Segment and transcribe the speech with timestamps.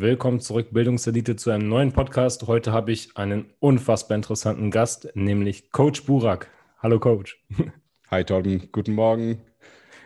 [0.00, 2.46] Willkommen zurück, Bildungselite, zu einem neuen Podcast.
[2.46, 6.50] Heute habe ich einen unfassbar interessanten Gast, nämlich Coach Burak.
[6.80, 7.42] Hallo, Coach.
[8.10, 8.68] Hi, Torben.
[8.72, 9.40] Guten Morgen.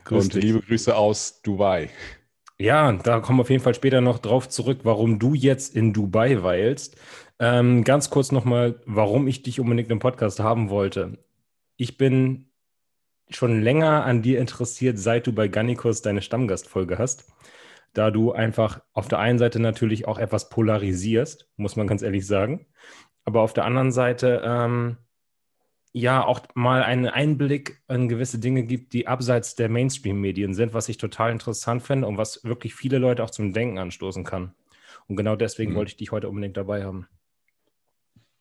[0.04, 0.44] Grüß und dich.
[0.44, 1.90] liebe Grüße aus Dubai.
[2.56, 5.92] Ja, da kommen wir auf jeden Fall später noch drauf zurück, warum du jetzt in
[5.92, 6.96] Dubai weilst.
[7.40, 11.18] Ähm, ganz kurz nochmal, warum ich dich unbedingt im Podcast haben wollte.
[11.76, 12.52] Ich bin
[13.28, 17.24] schon länger an dir interessiert, seit du bei Gannikus deine Stammgastfolge hast
[17.92, 22.26] da du einfach auf der einen Seite natürlich auch etwas polarisierst, muss man ganz ehrlich
[22.26, 22.66] sagen,
[23.24, 24.96] aber auf der anderen Seite ähm,
[25.92, 30.88] ja auch mal einen Einblick in gewisse Dinge gibt, die abseits der Mainstream-Medien sind, was
[30.88, 34.54] ich total interessant finde und was wirklich viele Leute auch zum Denken anstoßen kann.
[35.08, 35.76] Und genau deswegen mhm.
[35.76, 37.08] wollte ich dich heute unbedingt dabei haben.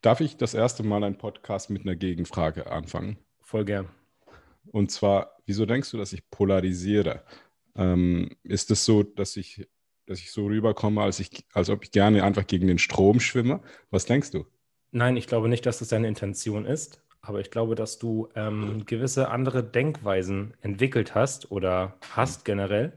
[0.00, 3.18] Darf ich das erste Mal einen Podcast mit einer Gegenfrage anfangen?
[3.40, 3.88] Voll gern.
[4.72, 7.24] Und zwar, wieso denkst du, dass ich polarisiere?
[7.76, 9.68] Ähm, ist es so, dass ich,
[10.06, 13.60] dass ich so rüberkomme, als, ich, als ob ich gerne einfach gegen den Strom schwimme?
[13.90, 14.46] Was denkst du?
[14.92, 17.02] Nein, ich glaube nicht, dass das deine Intention ist.
[17.22, 22.96] Aber ich glaube, dass du ähm, gewisse andere Denkweisen entwickelt hast oder hast generell,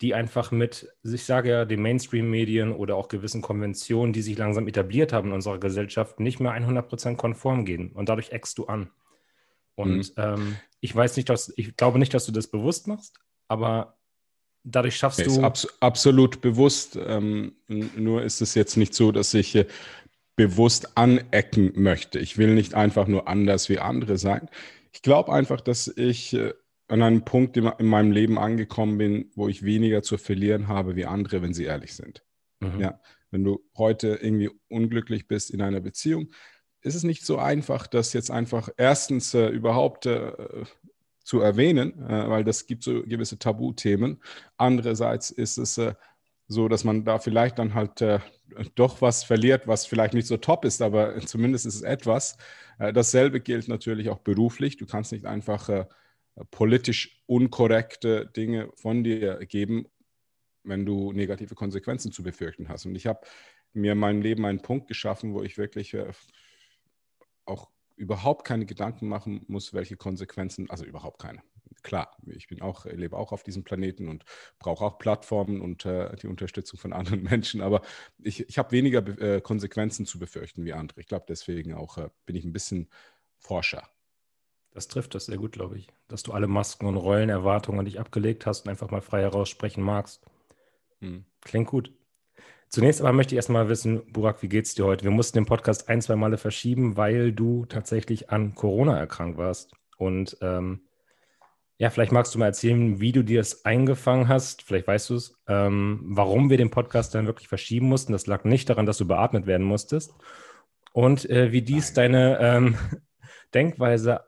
[0.00, 4.66] die einfach mit, ich sage ja, den Mainstream-Medien oder auch gewissen Konventionen, die sich langsam
[4.66, 7.92] etabliert haben in unserer Gesellschaft, nicht mehr 100% konform gehen.
[7.92, 8.90] Und dadurch eckst du an.
[9.76, 10.22] Und mhm.
[10.22, 13.98] ähm, ich weiß nicht, dass, ich glaube nicht, dass du das bewusst machst, aber
[14.64, 15.32] dadurch schaffst nee, du.
[15.32, 16.98] Ist abs absolut bewusst.
[17.02, 19.66] Ähm, nur ist es jetzt nicht so, dass ich äh,
[20.36, 22.18] bewusst anecken möchte.
[22.18, 24.48] Ich will nicht einfach nur anders wie andere sein.
[24.92, 26.54] Ich glaube einfach, dass ich äh,
[26.88, 30.96] an einem Punkt in, in, meinem Leben angekommen bin, wo ich weniger zu verlieren habe
[30.96, 32.24] wie andere, wenn sie ehrlich sind.
[32.60, 32.80] Mhm.
[32.80, 33.00] Ja,
[33.30, 36.32] wenn du heute irgendwie unglücklich bist in einer Beziehung,
[36.82, 40.32] ist es nicht so einfach, das jetzt einfach erstens äh, überhaupt äh,
[41.30, 44.20] zu erwähnen, äh, weil das gibt so gewisse Tabuthemen.
[44.56, 45.94] Andererseits ist es äh,
[46.48, 48.18] so, dass man da vielleicht dann halt äh,
[48.74, 52.36] doch was verliert, was vielleicht nicht so top ist, aber zumindest ist es etwas.
[52.80, 54.76] Äh, dasselbe gilt natürlich auch beruflich.
[54.76, 55.84] Du kannst nicht einfach äh,
[56.50, 59.86] politisch unkorrekte Dinge von dir geben,
[60.64, 62.86] wenn du negative Konsequenzen zu befürchten hast.
[62.86, 63.20] Und ich habe
[63.72, 66.10] mir in meinem Leben einen Punkt geschaffen, wo ich wirklich äh,
[67.44, 71.42] auch überhaupt keine Gedanken machen muss, welche Konsequenzen, also überhaupt keine.
[71.82, 74.24] Klar, ich bin auch, lebe auch auf diesem Planeten und
[74.58, 77.82] brauche auch Plattformen und äh, die Unterstützung von anderen Menschen, aber
[78.18, 81.00] ich, ich habe weniger äh, Konsequenzen zu befürchten wie andere.
[81.00, 82.88] Ich glaube, deswegen auch äh, bin ich ein bisschen
[83.36, 83.88] Forscher.
[84.72, 88.00] Das trifft das sehr gut, glaube ich, dass du alle Masken und Rollenerwartungen an dich
[88.00, 90.24] abgelegt hast und einfach mal frei heraussprechen magst.
[91.00, 91.24] Hm.
[91.42, 91.92] Klingt gut.
[92.70, 95.02] Zunächst aber möchte ich erstmal wissen, Burak, wie geht's dir heute?
[95.02, 99.72] Wir mussten den Podcast ein, zwei Male verschieben, weil du tatsächlich an Corona erkrankt warst.
[99.98, 100.82] Und ähm,
[101.78, 104.62] ja, vielleicht magst du mal erzählen, wie du dir es eingefangen hast.
[104.62, 108.12] Vielleicht weißt du es, ähm, warum wir den Podcast dann wirklich verschieben mussten.
[108.12, 110.14] Das lag nicht daran, dass du beatmet werden musstest.
[110.92, 112.76] Und äh, wie dies deine ähm,
[113.54, 114.26] Denkweise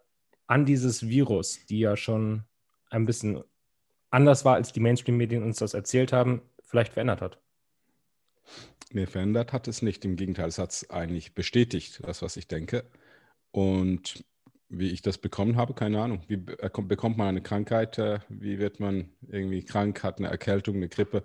[0.48, 2.42] an dieses Virus, die ja schon
[2.90, 3.44] ein bisschen
[4.10, 7.38] anders war, als die Mainstream-Medien uns das erzählt haben, vielleicht verändert hat.
[8.94, 10.04] Mir verändert hat es nicht.
[10.04, 12.84] Im Gegenteil, es hat es eigentlich bestätigt, das, was ich denke.
[13.50, 14.24] Und
[14.72, 16.22] wie ich das bekommen habe, keine Ahnung.
[16.28, 17.98] Wie bekommt man eine Krankheit?
[17.98, 21.22] Äh, wie wird man irgendwie krank, hat eine Erkältung, eine Grippe?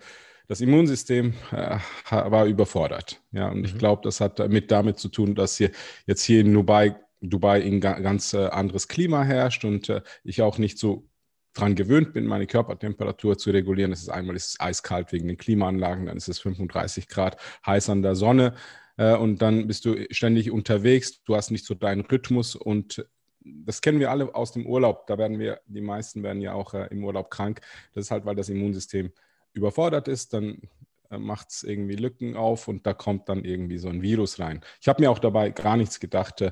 [0.48, 1.80] Das Immunsystem äh,
[2.10, 3.22] war überfordert.
[3.32, 3.66] Ja, und mhm.
[3.66, 5.72] ich glaube, das hat mit damit zu tun, dass hier
[6.06, 9.92] jetzt hier in Dubai, Dubai ein ganz äh, anderes Klima herrscht und
[10.24, 11.08] ich auch nicht so
[11.58, 13.92] daran gewöhnt bin, meine Körpertemperatur zu regulieren.
[13.92, 17.90] Das ist einmal ist es eiskalt wegen den Klimaanlagen, dann ist es 35 Grad heiß
[17.90, 18.56] an der Sonne
[18.98, 21.24] äh, und dann bist du ständig unterwegs.
[21.24, 23.06] Du hast nicht so deinen Rhythmus und
[23.44, 25.08] das kennen wir alle aus dem Urlaub.
[25.08, 27.62] Da werden wir, die meisten werden ja auch äh, im Urlaub krank.
[27.94, 29.12] Das ist halt, weil das Immunsystem
[29.54, 30.34] überfordert ist.
[30.34, 30.62] Dann
[31.10, 34.62] äh, macht es irgendwie Lücken auf und da kommt dann irgendwie so ein Virus rein.
[34.82, 36.52] Ich habe mir auch dabei gar nichts gedacht, äh,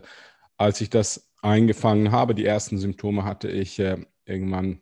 [0.58, 2.34] als ich das eingefangen habe.
[2.34, 4.82] Die ersten Symptome hatte ich äh, irgendwann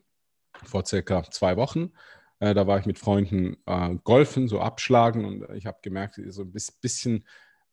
[0.65, 1.91] vor circa zwei Wochen.
[2.39, 6.43] Äh, da war ich mit Freunden äh, golfen, so abschlagen und ich habe gemerkt, so
[6.43, 7.25] ein bisschen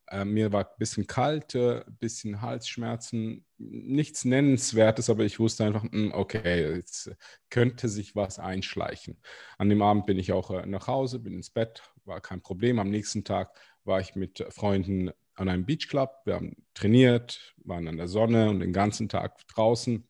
[0.07, 5.83] Äh, mir war ein bisschen kalt, ein bisschen Halsschmerzen, nichts Nennenswertes, aber ich wusste einfach,
[5.83, 7.11] hm, okay, jetzt
[7.49, 9.21] könnte sich was einschleichen.
[9.57, 12.79] An dem Abend bin ich auch äh, nach Hause, bin ins Bett, war kein Problem.
[12.79, 16.09] Am nächsten Tag war ich mit Freunden an einem Beachclub.
[16.25, 20.07] Wir haben trainiert, waren an der Sonne und den ganzen Tag draußen.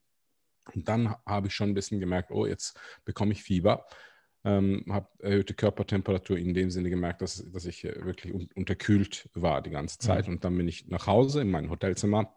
[0.76, 3.86] Und dann habe ich schon ein bisschen gemerkt, oh, jetzt bekomme ich Fieber
[4.44, 9.30] ähm, habe erhöhte Körpertemperatur in dem Sinne gemerkt, dass, dass ich äh, wirklich un unterkühlt
[9.34, 10.28] war die ganze Zeit.
[10.28, 10.34] Mhm.
[10.34, 12.34] Und dann bin ich nach Hause in mein Hotelzimmer,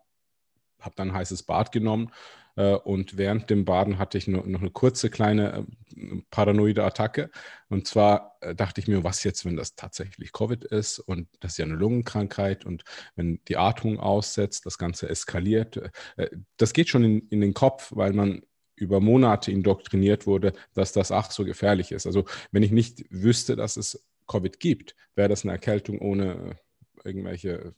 [0.85, 2.11] habe dann ein heißes Bad genommen
[2.57, 5.67] äh, und während dem Baden hatte ich noch, eine kurze kleine
[5.97, 7.31] äh, paranoide Attacke.
[7.69, 11.53] Und zwar äh, dachte ich mir, was jetzt, wenn das tatsächlich Covid ist und das
[11.53, 12.85] ist ja eine Lungenkrankheit und
[13.17, 15.91] wenn die Atmung aussetzt, das Ganze eskaliert.
[16.17, 18.43] Äh, das geht schon in, in den Kopf, weil man
[18.77, 22.07] über Monate indoktriniert wurde, dass das ach so gefährlich ist.
[22.07, 26.57] Also wenn ich nicht wüsste, dass es Covid gibt, wäre das eine Erkältung ohne
[27.05, 27.75] irgendwelche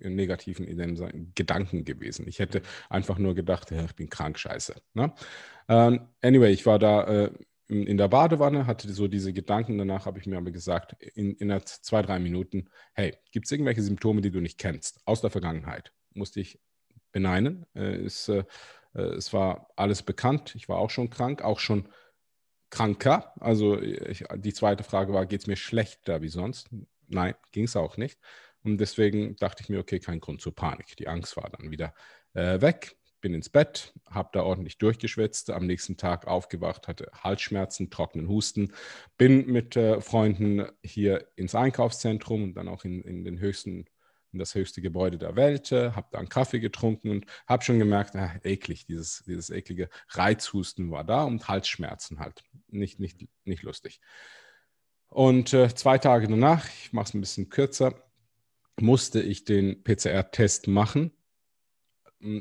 [0.00, 0.66] negativen
[1.34, 2.26] Gedanken gewesen.
[2.28, 4.74] Ich hätte einfach nur gedacht, ja, ich bin krank, scheiße.
[4.94, 5.12] Ne?
[5.68, 7.30] Uh, anyway, ich war da äh,
[7.68, 9.78] in, in, der Badewanne, hatte so diese Gedanken.
[9.78, 13.82] Danach habe ich mir aber gesagt, in, in zwei, drei Minuten, hey, gibt es irgendwelche
[13.82, 15.92] Symptome, die du nicht kennst, aus der Vergangenheit?
[16.14, 16.60] Musste ich
[17.10, 17.66] beneinen.
[17.74, 18.44] Äh, ist äh,
[18.96, 20.54] äh, es war alles bekannt.
[20.54, 21.88] Ich war auch schon krank, auch schon
[22.70, 23.32] kranker.
[23.40, 26.68] Also ich, die zweite Frage war, geht es mir schlechter wie sonst?
[27.08, 28.18] Nein, ging es auch nicht.
[28.66, 30.96] Und deswegen dachte ich mir, okay, kein Grund zur Panik.
[30.96, 31.94] Die Angst war dann wieder
[32.34, 32.96] äh, weg.
[33.20, 38.72] Bin ins Bett, habe da ordentlich durchgeschwitzt, am nächsten Tag aufgewacht, hatte Halsschmerzen, trockenen Husten,
[39.16, 43.86] bin mit äh, Freunden hier ins Einkaufszentrum und dann auch in, in den höchsten
[44.32, 47.78] in das höchste Gebäude der Welt, äh, habe da einen Kaffee getrunken und habe schon
[47.78, 52.42] gemerkt, ah, eklig, dieses, dieses eklige Reizhusten war da und Halsschmerzen halt.
[52.68, 54.00] Nicht, nicht, nicht lustig.
[55.08, 57.94] Und äh, zwei Tage danach, ich mache es ein bisschen kürzer,
[58.80, 61.12] musste ich den PCR-Test machen,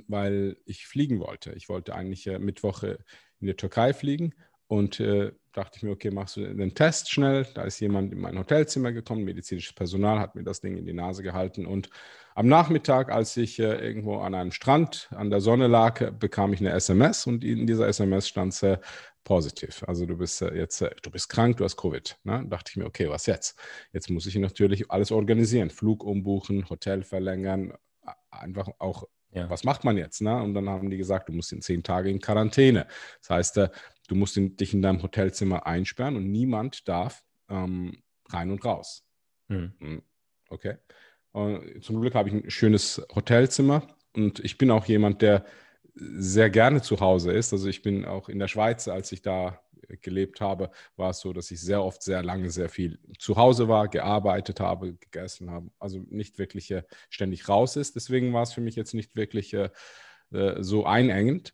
[0.08, 1.54] weil ich fliegen wollte.
[1.54, 3.00] Ich wollte eigentlich äh, Mittwoche
[3.40, 4.34] in die Türkei fliegen
[4.68, 7.46] und äh, dachte ich mir, okay, machst du den Test schnell.
[7.54, 10.94] Da ist jemand in mein Hotelzimmer gekommen, medizinisches Personal hat mir das Ding in die
[10.94, 11.66] Nase gehalten.
[11.66, 11.90] Und
[12.34, 16.60] am Nachmittag, als ich äh, irgendwo an einem Strand an der Sonne lag, bekam ich
[16.60, 18.78] eine SMS und in dieser SMS stand äh,
[19.26, 19.84] positiv.
[19.86, 22.18] Also du bist äh, jetzt, äh, du bist krank, du hast Covid.
[22.24, 22.44] Ne?
[22.44, 23.60] Da dachte ich mir, okay, was jetzt?
[23.92, 25.70] Jetzt muss ich natürlich alles organisieren.
[25.70, 27.74] Flug umbuchen, Hotel verlängern,
[28.30, 29.04] einfach auch
[29.36, 29.50] ja.
[29.50, 30.22] was macht man jetzt?
[30.22, 30.42] Ne?
[30.42, 32.88] Und dann haben die gesagt, du musst in zehn Tage in Quarantäne.
[33.20, 33.70] Das heißt, äh,
[34.08, 39.04] du musst in, dich in deinem Hotelzimmer einsperren und niemand darf ähm, rein und raus.
[39.50, 40.02] Mhm.
[40.50, 40.78] Okay.
[41.32, 43.86] Und zum Glück habe ich ein schönes Hotelzimmer
[44.16, 45.46] und ich bin auch jemand, der
[45.96, 47.54] sehr gerne zu Hause ist.
[47.54, 49.62] Also ich bin auch in der Schweiz, als ich da
[50.02, 53.68] gelebt habe, war es so, dass ich sehr oft, sehr lange, sehr viel zu Hause
[53.68, 57.96] war, gearbeitet habe, gegessen habe, also nicht wirklich äh, ständig raus ist.
[57.96, 59.70] Deswegen war es für mich jetzt nicht wirklich äh,
[60.32, 61.54] äh so einengend.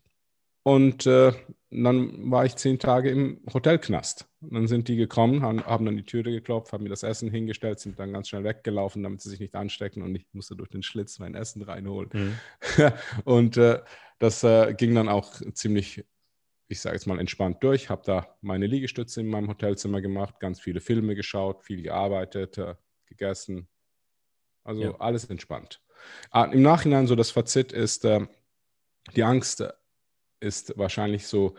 [0.62, 1.06] Und
[1.72, 4.28] dann war ich zehn Tage im Hotelknast.
[4.40, 7.30] Und dann sind die gekommen, haben, haben, dann die Türe geklopft, haben mir das Essen
[7.30, 10.70] hingestellt, sind dann ganz schnell weggelaufen, damit sie sich nicht anstecken und ich musste durch
[10.70, 12.10] den Schlitz mein Essen reinholen.
[12.12, 12.92] Mhm.
[13.24, 13.80] und äh,
[14.18, 16.04] das äh, ging dann auch ziemlich
[16.72, 20.58] ich sage jetzt mal entspannt durch, habe da meine Liegestütze in meinem Hotelzimmer gemacht, ganz
[20.58, 22.74] viele Filme geschaut, viel gearbeitet, äh,
[23.04, 23.68] gegessen.
[24.64, 24.96] Also ja.
[24.98, 25.82] alles entspannt.
[26.30, 28.26] Ah, Im Nachhinein so das Fazit ist, äh,
[29.14, 29.64] die Angst
[30.42, 31.54] ist wahrscheinlich so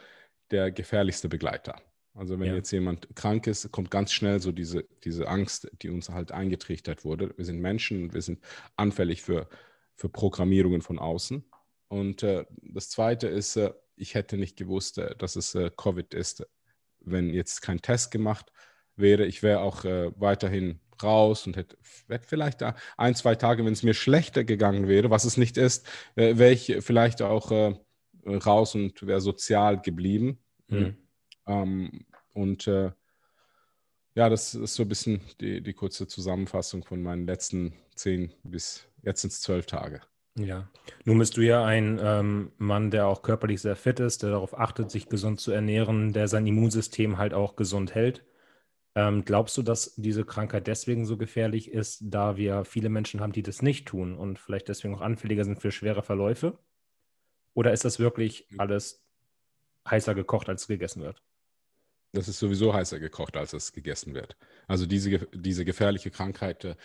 [0.52, 1.82] der gefährlichste Begleiter.
[2.16, 2.56] Also wenn ja.
[2.56, 7.04] jetzt jemand krank ist, kommt ganz schnell so diese, diese Angst, die uns halt eingetrichtert
[7.04, 7.34] wurde.
[7.38, 8.40] Wir sind Menschen und wir sind
[8.76, 9.50] anfällig für,
[9.96, 11.44] für Programmierungen von außen.
[11.88, 16.14] Und äh, das Zweite ist, äh, ich hätte nicht gewusst, äh, dass es äh, Covid
[16.14, 16.46] ist,
[17.00, 18.52] wenn jetzt kein Test gemacht
[18.96, 19.26] wäre.
[19.26, 23.74] Ich wäre auch äh, weiterhin raus und hätte, hätte vielleicht da ein, zwei Tage, wenn
[23.74, 27.76] es mir schlechter gegangen wäre, was es nicht ist, wäre ich vielleicht auch
[28.26, 30.40] raus und wäre sozial geblieben.
[30.68, 30.98] Mhm.
[31.48, 32.92] Ähm, und äh,
[34.16, 38.88] ja, das ist so ein bisschen die, die kurze Zusammenfassung von meinen letzten zehn bis
[39.02, 40.02] jetzt sind es zwölf Tage.
[40.36, 40.68] Ja,
[41.06, 44.58] nun bist du ja ein ähm, Mann, der auch körperlich sehr fit ist, der darauf
[44.58, 48.26] achtet, sich gesund zu ernähren, der sein Immunsystem halt auch gesund hält.
[48.96, 53.32] Ähm, glaubst du, dass diese Krankheit deswegen so gefährlich ist, da wir viele Menschen haben,
[53.32, 56.58] die das nicht tun und vielleicht deswegen auch anfälliger sind für schwere Verläufe?
[57.54, 59.04] Oder ist das wirklich alles
[59.90, 61.22] heißer gekocht, als gegessen wird?
[62.14, 64.38] Das ist sowieso heißer gekocht, als es gegessen wird.
[64.68, 66.76] Also diese, diese gefährliche Krankheit, äh,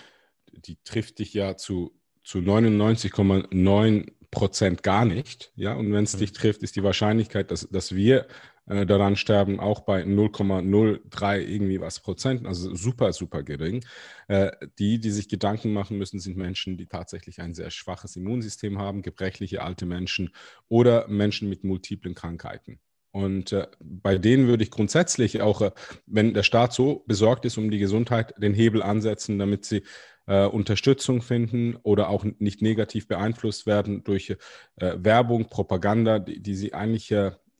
[0.50, 1.98] die trifft dich ja zu
[2.28, 5.50] zu 99,9 Prozent gar nicht.
[5.56, 6.18] Ja, und wenn es mhm.
[6.18, 8.26] dich trifft, ist die Wahrscheinlichkeit, dass, dass wir
[8.68, 13.82] äh, daran sterben, auch bei 0,03 irgendwie was Prozent, also super, super gering.
[14.28, 18.78] Äh, die, die sich Gedanken machen müssen, sind Menschen, die tatsächlich ein sehr schwaches Immunsystem
[18.78, 20.30] haben, gebrechliche alte Menschen
[20.68, 22.78] oder Menschen mit multiplen Krankheiten.
[23.10, 25.72] Und äh, bei denen würde ich grundsätzlich auch,
[26.04, 29.82] wenn der Staat so besorgt ist um die Gesundheit, den Hebel ansetzen, damit sie
[30.26, 34.36] Unterstützung finden oder auch nicht negativ beeinflusst werden durch
[34.76, 37.14] Werbung, Propaganda, die, die sie eigentlich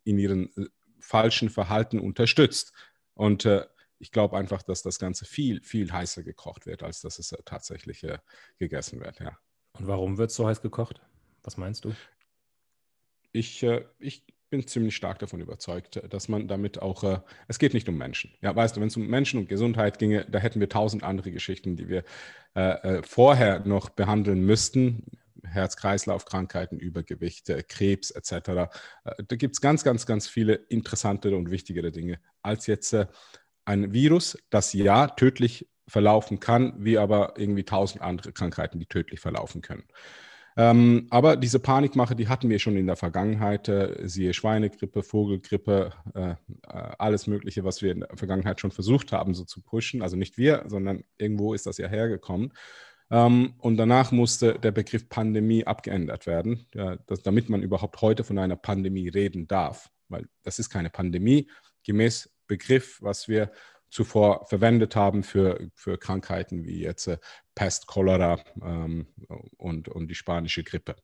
[0.05, 0.51] in ihren
[1.09, 2.73] falschen Verhalten unterstützt.
[3.15, 3.65] Und äh,
[3.99, 8.07] ich glaube einfach, dass das Ganze viel, viel heißer gekocht wird, als dass es tatsächlich
[8.59, 9.19] gegessen wird.
[9.19, 9.37] Ja.
[9.73, 11.01] Und warum wird es so heiß gekocht?
[11.43, 11.95] Was meinst du?
[13.33, 13.67] Ich,
[13.99, 17.97] ich bin ziemlich stark davon überzeugt, dass man damit auch, äh, es geht nicht um
[17.97, 18.33] Menschen.
[18.41, 21.31] Ja, weißt du, wenn es um Menschen und Gesundheit ginge, da hätten wir tausend andere
[21.31, 22.05] Geschichten, die wir
[22.55, 25.05] äh, äh vorher noch behandeln müssten.
[25.45, 28.33] Herz-Kreislauf-Krankheiten, Übergewicht, Krebs etc.
[28.33, 28.67] Äh,
[29.27, 33.07] da gibt es ganz, ganz, ganz viele interessantere und wichtigere Dinge als jetzt äh,
[33.65, 39.21] ein Virus, das ja tödlich verlaufen kann, wie aber irgendwie tausend andere Krankheiten, die tödlich
[39.21, 39.85] verlaufen können.
[40.57, 45.93] Ähm, aber diese Panikmache, die hatten wir schon in der Vergangenheit, äh, siehe Schweinegrippe, Vogelgrippe,
[46.15, 46.35] äh, äh,
[46.99, 50.03] alles Mögliche, was wir in der Vergangenheit schon versucht haben, so zu pushen.
[50.03, 52.53] Also nicht wir, sondern irgendwo ist das ja hergekommen.
[53.11, 58.25] Ähm, und danach musste der Begriff Pandemie abgeändert werden, ja, dass, damit man überhaupt heute
[58.25, 59.91] von einer Pandemie reden darf.
[60.09, 61.51] Weil das ist keine Pandemie,
[61.85, 63.51] gemäß Begriff, was wir
[63.91, 67.19] zuvor verwendet haben für, für Krankheiten wie jetzt äh,
[67.55, 69.07] Pest, Cholera ähm,
[69.57, 70.97] und, und die spanische Grippe.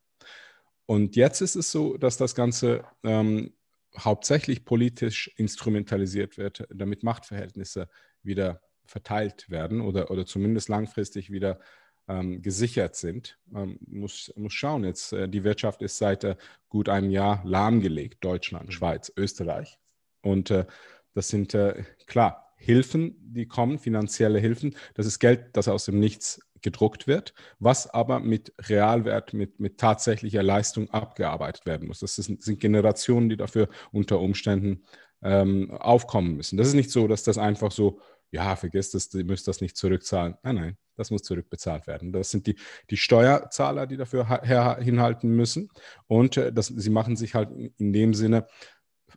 [0.85, 3.53] Und jetzt ist es so, dass das Ganze ähm,
[3.97, 7.89] hauptsächlich politisch instrumentalisiert wird, damit Machtverhältnisse
[8.21, 11.59] wieder verteilt werden oder, oder zumindest langfristig wieder
[12.07, 13.39] ähm, gesichert sind.
[13.45, 16.35] Man muss, muss schauen, jetzt äh, die Wirtschaft ist seit äh,
[16.69, 18.71] gut einem Jahr lahmgelegt, Deutschland, mhm.
[18.71, 19.79] Schweiz, Österreich.
[20.21, 20.65] Und äh,
[21.13, 24.75] das sind äh, klar Hilfen, die kommen, finanzielle Hilfen.
[24.95, 29.77] Das ist Geld, das aus dem Nichts gedruckt wird, was aber mit Realwert, mit, mit
[29.77, 31.99] tatsächlicher Leistung abgearbeitet werden muss.
[31.99, 34.83] Das ist, sind Generationen, die dafür unter Umständen
[35.21, 36.57] ähm, aufkommen müssen.
[36.57, 37.99] Das ist nicht so, dass das einfach so,
[38.31, 40.35] ja, vergesst das, ihr müsst das nicht zurückzahlen.
[40.43, 42.11] Nein, nein, das muss zurückbezahlt werden.
[42.11, 42.55] Das sind die,
[42.89, 45.69] die Steuerzahler, die dafür her, hinhalten müssen.
[46.07, 48.47] Und äh, das, sie machen sich halt in dem Sinne,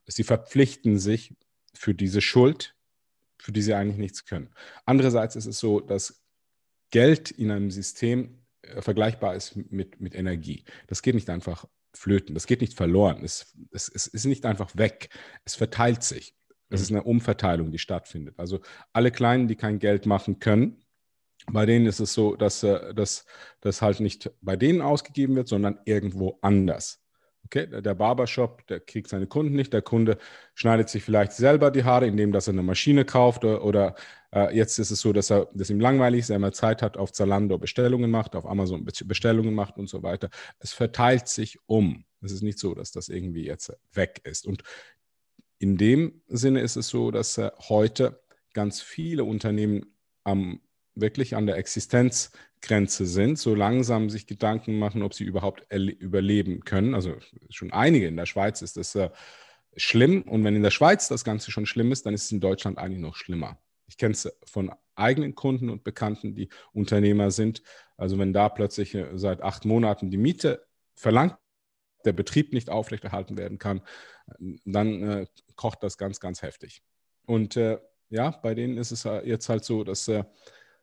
[0.07, 1.35] sie verpflichten sich
[1.75, 2.75] für diese Schuld,
[3.39, 4.51] für die sie eigentlich nichts können.
[4.85, 6.23] Andererseits ist es so, dass
[6.91, 10.65] Geld in einem System äh, vergleichbar ist mit, mit Energie.
[10.87, 14.77] Das geht nicht einfach flöten, das geht nicht verloren, es, es, es ist nicht einfach
[14.77, 15.09] weg,
[15.45, 16.35] es verteilt sich.
[16.71, 18.35] Es ist eine Umverteilung, die stattfindet.
[18.39, 18.61] Also
[18.93, 20.85] alle Kleinen, die kein Geld machen können,
[21.51, 25.79] bei denen ist es so, dass äh, das halt nicht bei denen ausgegeben wird, sondern
[25.85, 27.01] irgendwo anders.
[27.45, 29.73] Okay, der Barbershop, der kriegt seine Kunden nicht.
[29.73, 30.19] Der Kunde
[30.55, 33.95] schneidet sich vielleicht selber die Haare, indem dass er eine Maschine kauft oder, oder
[34.35, 36.99] äh, jetzt ist es so, dass er, dass ihm langweilig ist, er immer Zeit hat,
[36.99, 40.29] auf Zalando Bestellungen macht, auf Amazon Bestellungen macht und so weiter.
[40.59, 42.05] Es verteilt sich um.
[42.21, 44.47] Es ist nicht so, dass das irgendwie jetzt weg ist.
[44.47, 44.63] Und
[45.59, 48.21] in dem Sinne ist es so, dass äh, heute
[48.53, 49.87] ganz viele Unternehmen
[50.25, 50.61] am
[50.95, 56.95] wirklich an der Existenzgrenze sind, so langsam sich Gedanken machen, ob sie überhaupt überleben können.
[56.95, 57.15] Also
[57.51, 59.11] schon einige in der Schweiz ist das äh,
[59.77, 60.23] schlimm.
[60.23, 62.79] Und wenn in der Schweiz das Ganze schon schlimm ist, dann ist es in Deutschland
[62.79, 63.59] eigentlich noch schlimmer.
[63.87, 67.63] Ich kenne es von eigenen Kunden und Bekannten, die Unternehmer sind.
[67.97, 71.37] Also wenn da plötzlich äh, seit acht Monaten die Miete verlangt,
[72.09, 73.83] der Betrieb nicht aufrechterhalten werden kann,
[74.65, 76.83] dann äh, kocht das ganz, ganz heftig.
[77.27, 80.25] Und äh, ja, bei denen ist es jetzt halt so, dass äh,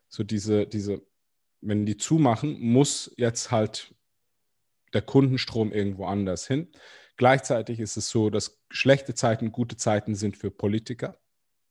[0.08, 1.02] so diese, diese,
[1.60, 3.92] wenn die zumachen, muss jetzt halt
[4.92, 6.70] der Kundenstrom irgendwo anders hin.
[7.16, 11.18] Gleichzeitig ist es so, dass schlechte Zeiten gute Zeiten sind für Politiker,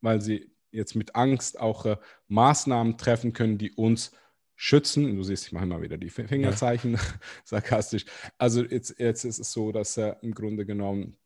[0.02, 1.98] weil sie jetzt mit Angst auch äh,
[2.28, 4.12] Maßnahmen treffen können, die uns
[4.56, 5.16] schützen.
[5.16, 7.00] Du siehst, ich mache immer wieder die Fingerzeichen, ja.
[7.44, 8.06] sarkastisch.
[8.38, 11.18] Also jetzt, jetzt ist es so, dass äh, im Grunde genommen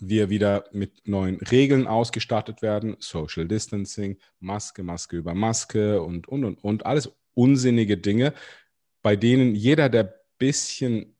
[0.00, 2.96] wir wieder mit neuen Regeln ausgestattet werden.
[2.98, 6.86] Social Distancing, Maske, Maske über Maske und, und, und, und.
[6.86, 8.34] Alles unsinnige Dinge,
[9.02, 11.16] bei denen jeder, der ein bisschen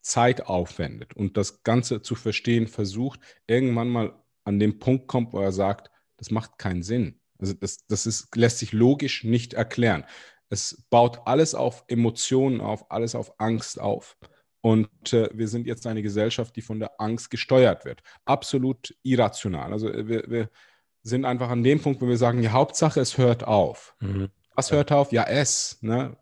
[0.00, 5.40] Zeit aufwendet und das Ganze zu verstehen versucht, irgendwann mal an den Punkt kommt, wo
[5.40, 7.20] er sagt, das macht keinen Sinn.
[7.38, 10.04] Also das, das ist, lässt sich logisch nicht erklären.
[10.50, 14.16] Es baut alles auf Emotionen auf, alles auf Angst auf.
[14.60, 18.02] Und äh, wir sind jetzt eine Gesellschaft, die von der Angst gesteuert wird.
[18.26, 19.72] Absolut irrational.
[19.72, 20.50] Also äh, wir, wir
[21.02, 23.94] sind einfach an dem Punkt, wo wir sagen, ja, Hauptsache, es hört auf.
[24.00, 24.28] Mhm.
[24.54, 25.12] Was hört auf?
[25.12, 26.16] Ja, es, ne?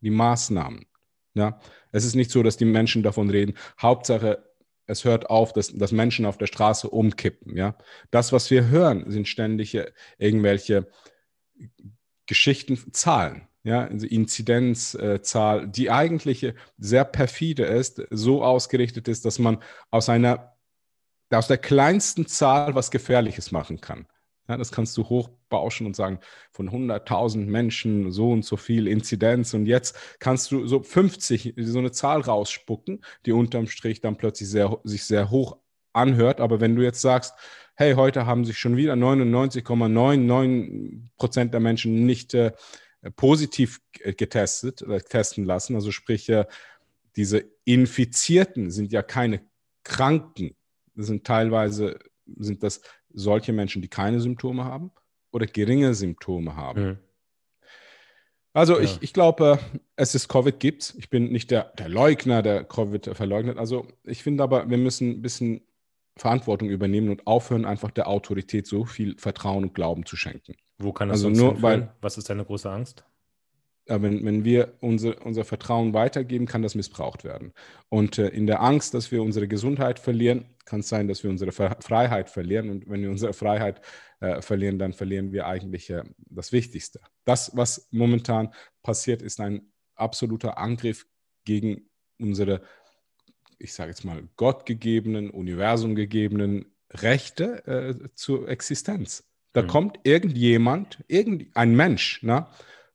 [0.00, 0.86] die Maßnahmen.
[1.34, 1.60] Ja?
[1.92, 4.44] Es ist nicht so, dass die Menschen davon reden, Hauptsache,
[4.86, 7.56] es hört auf, dass, dass Menschen auf der Straße umkippen.
[7.56, 7.76] Ja?
[8.10, 10.88] Das, was wir hören, sind ständige irgendwelche
[12.26, 13.46] Geschichten, Zahlen.
[13.64, 20.10] Ja, also Inzidenzzahl, äh, die eigentlich sehr perfide ist, so ausgerichtet ist, dass man aus
[20.10, 20.54] einer,
[21.30, 24.06] aus der kleinsten Zahl was Gefährliches machen kann.
[24.48, 26.18] Ja, das kannst du hochbauschen und sagen,
[26.52, 31.78] von 100.000 Menschen so und so viel Inzidenz und jetzt kannst du so 50, so
[31.78, 35.56] eine Zahl rausspucken, die unterm Strich dann plötzlich sehr, sich sehr hoch
[35.94, 36.42] anhört.
[36.42, 37.32] Aber wenn du jetzt sagst,
[37.74, 42.52] hey, heute haben sich schon wieder 99,99 Prozent der Menschen nicht äh,
[43.10, 46.46] positiv getestet oder testen lassen, also sprich, äh,
[47.16, 49.40] diese Infizierten sind ja keine
[49.84, 50.56] Kranken,
[50.94, 51.98] das sind teilweise
[52.36, 52.80] sind das
[53.12, 54.90] solche Menschen, die keine Symptome haben
[55.30, 56.82] oder geringe Symptome haben.
[56.82, 56.98] Mhm.
[58.52, 58.84] Also ja.
[58.84, 59.58] ich, ich glaube,
[59.96, 63.58] es ist Covid gibt Ich bin nicht der, der Leugner, der Covid verleugnet.
[63.58, 65.62] Also ich finde aber, wir müssen ein bisschen
[66.16, 70.54] Verantwortung übernehmen und aufhören, einfach der Autorität so viel Vertrauen und Glauben zu schenken.
[70.84, 73.04] Wo kann das also nur, weil, Was ist deine große Angst?
[73.86, 77.52] wenn, wenn wir unser, unser Vertrauen weitergeben, kann das missbraucht werden.
[77.88, 81.30] Und äh, in der Angst, dass wir unsere Gesundheit verlieren, kann es sein, dass wir
[81.30, 82.70] unsere Freiheit verlieren.
[82.70, 83.82] Und wenn wir unsere Freiheit
[84.20, 87.00] äh, verlieren, dann verlieren wir eigentlich äh, das Wichtigste.
[87.24, 91.06] Das, was momentan passiert, ist ein absoluter Angriff
[91.44, 92.62] gegen unsere,
[93.58, 99.28] ich sage jetzt mal, gottgegebenen, universumgegebenen Rechte äh, zur Existenz.
[99.54, 99.66] Da mhm.
[99.68, 102.50] kommt irgendjemand, irgendein Mensch, na,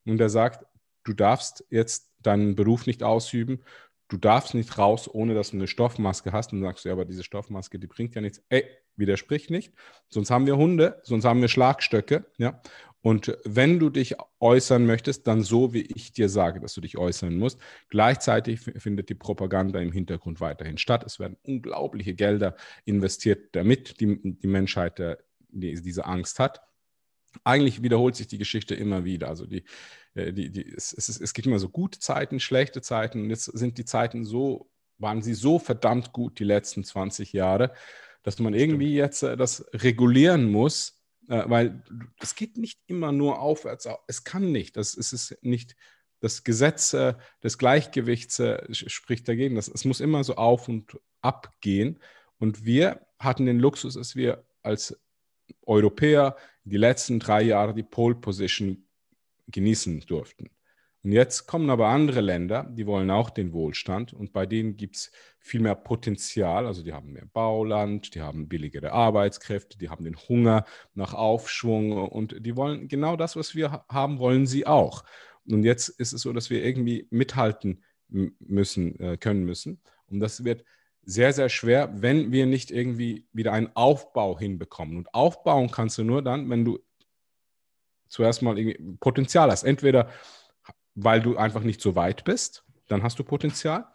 [0.05, 0.65] und der sagt,
[1.03, 3.61] du darfst jetzt deinen Beruf nicht ausüben,
[4.09, 6.51] du darfst nicht raus, ohne dass du eine Stoffmaske hast.
[6.51, 8.43] Und dann sagst du, ja, aber diese Stoffmaske, die bringt ja nichts.
[8.49, 9.73] Ey, widersprich nicht.
[10.09, 12.25] Sonst haben wir Hunde, sonst haben wir Schlagstöcke.
[12.37, 12.61] Ja?
[13.01, 16.97] Und wenn du dich äußern möchtest, dann so, wie ich dir sage, dass du dich
[16.97, 17.61] äußern musst.
[17.89, 21.05] Gleichzeitig findet die Propaganda im Hintergrund weiterhin statt.
[21.05, 25.15] Es werden unglaubliche Gelder investiert, damit die, die Menschheit äh,
[25.51, 26.61] die, diese Angst hat.
[27.43, 29.27] Eigentlich wiederholt sich die Geschichte immer wieder.
[29.27, 29.63] Also die,
[30.15, 33.23] äh, die, die, es, es, es gibt immer so gute Zeiten, schlechte Zeiten.
[33.23, 37.73] Und jetzt sind die Zeiten so, waren sie so verdammt gut die letzten 20 Jahre,
[38.23, 41.83] dass man irgendwie jetzt äh, das regulieren muss, äh, weil
[42.19, 43.87] es geht nicht immer nur aufwärts.
[44.07, 44.77] Es kann nicht.
[44.77, 45.75] Das, es ist nicht
[46.21, 49.55] das Gesetz des Gleichgewichts spricht dagegen.
[49.55, 51.97] Das, es muss immer so auf und ab gehen.
[52.39, 54.99] Und wir hatten den Luxus, dass wir als
[55.69, 58.85] Europäer die letzten drei Jahre die Pole Position
[59.47, 60.49] genießen durften.
[61.01, 64.97] Und jetzt kommen aber andere Länder, die wollen auch den Wohlstand und bei denen gibt
[64.97, 66.67] es viel mehr Potenzial.
[66.67, 71.93] Also die haben mehr Bauland, die haben billigere Arbeitskräfte, die haben den Hunger nach Aufschwung
[71.93, 75.05] und die wollen genau das, was wir haben, wollen sie auch.
[75.47, 79.81] Und jetzt ist es so, dass wir irgendwie mithalten müssen, äh, können müssen.
[80.07, 80.65] Und das wird
[81.03, 84.97] sehr, sehr schwer, wenn wir nicht irgendwie wieder einen Aufbau hinbekommen.
[84.97, 86.79] Und aufbauen kannst du nur dann, wenn du
[88.07, 88.55] zuerst mal
[88.99, 89.63] Potenzial hast.
[89.63, 90.09] Entweder
[91.03, 93.87] weil du einfach nicht so weit bist, dann hast du Potenzial,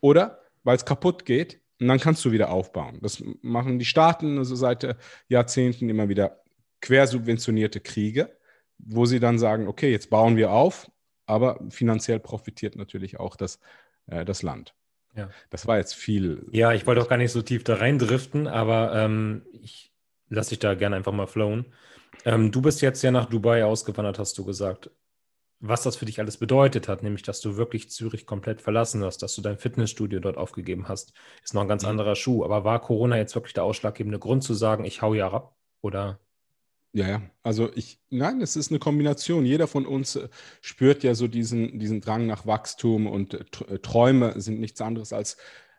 [0.00, 2.98] oder weil es kaputt geht und dann kannst du wieder aufbauen.
[3.02, 4.96] Das machen die Staaten also seit
[5.28, 6.42] Jahrzehnten immer wieder
[6.80, 8.36] quersubventionierte Kriege,
[8.78, 10.90] wo sie dann sagen, okay, jetzt bauen wir auf,
[11.26, 13.60] aber finanziell profitiert natürlich auch das,
[14.06, 14.74] äh, das Land.
[15.16, 15.30] Ja.
[15.50, 16.46] Das war jetzt viel.
[16.52, 19.92] Ja, ich wollte auch gar nicht so tief da reindriften, aber ähm, ich
[20.28, 21.66] lasse dich da gerne einfach mal flowen.
[22.24, 24.90] Ähm, du bist jetzt ja nach Dubai ausgewandert, hast du gesagt.
[25.62, 29.18] Was das für dich alles bedeutet hat, nämlich dass du wirklich Zürich komplett verlassen hast,
[29.18, 31.90] dass du dein Fitnessstudio dort aufgegeben hast, ist noch ein ganz mhm.
[31.90, 32.44] anderer Schuh.
[32.44, 35.56] Aber war Corona jetzt wirklich der ausschlaggebende Grund zu sagen, ich hau ja ab?
[35.82, 36.18] Oder?
[36.92, 37.22] Ja, ja.
[37.42, 39.46] Also ich, nein, es ist eine Kombination.
[39.46, 40.28] Jeder von uns äh,
[40.60, 45.12] spürt ja so diesen, diesen Drang nach Wachstum und äh, äh, Träume sind nichts anderes
[45.12, 45.36] als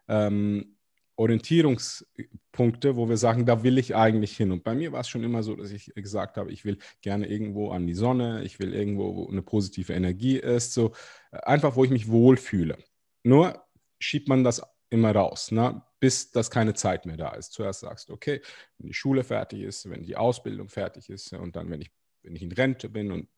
[0.08, 0.78] ähm,
[1.18, 4.52] Orientierungspunkte, wo wir sagen, da will ich eigentlich hin.
[4.52, 7.28] Und bei mir war es schon immer so, dass ich gesagt habe, ich will gerne
[7.28, 10.94] irgendwo an die Sonne, ich will irgendwo, wo eine positive Energie ist, so
[11.32, 12.78] einfach, wo ich mich wohlfühle.
[13.24, 13.62] Nur
[14.00, 15.84] schiebt man das immer raus, ne?
[16.02, 17.54] Bis das keine Zeit mehr da ist.
[17.54, 18.42] Zuerst sagst du, okay,
[18.80, 21.92] wenn die Schule fertig ist, wenn die Ausbildung fertig ist und dann, wenn ich,
[22.24, 23.30] wenn ich in Rente bin und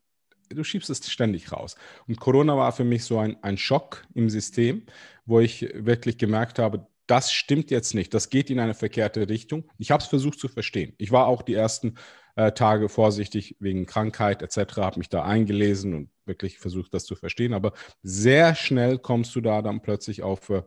[0.48, 1.76] du schiebst es ständig raus.
[2.08, 4.86] Und Corona war für mich so ein, ein Schock im System,
[5.26, 9.70] wo ich wirklich gemerkt habe, das stimmt jetzt nicht, das geht in eine verkehrte Richtung.
[9.76, 10.94] Ich habe es versucht zu verstehen.
[10.96, 11.96] Ich war auch die ersten
[12.36, 17.14] äh, Tage vorsichtig wegen Krankheit etc., habe mich da eingelesen und wirklich versucht, das zu
[17.14, 17.52] verstehen.
[17.52, 20.62] Aber sehr schnell kommst du da dann plötzlich auf äh,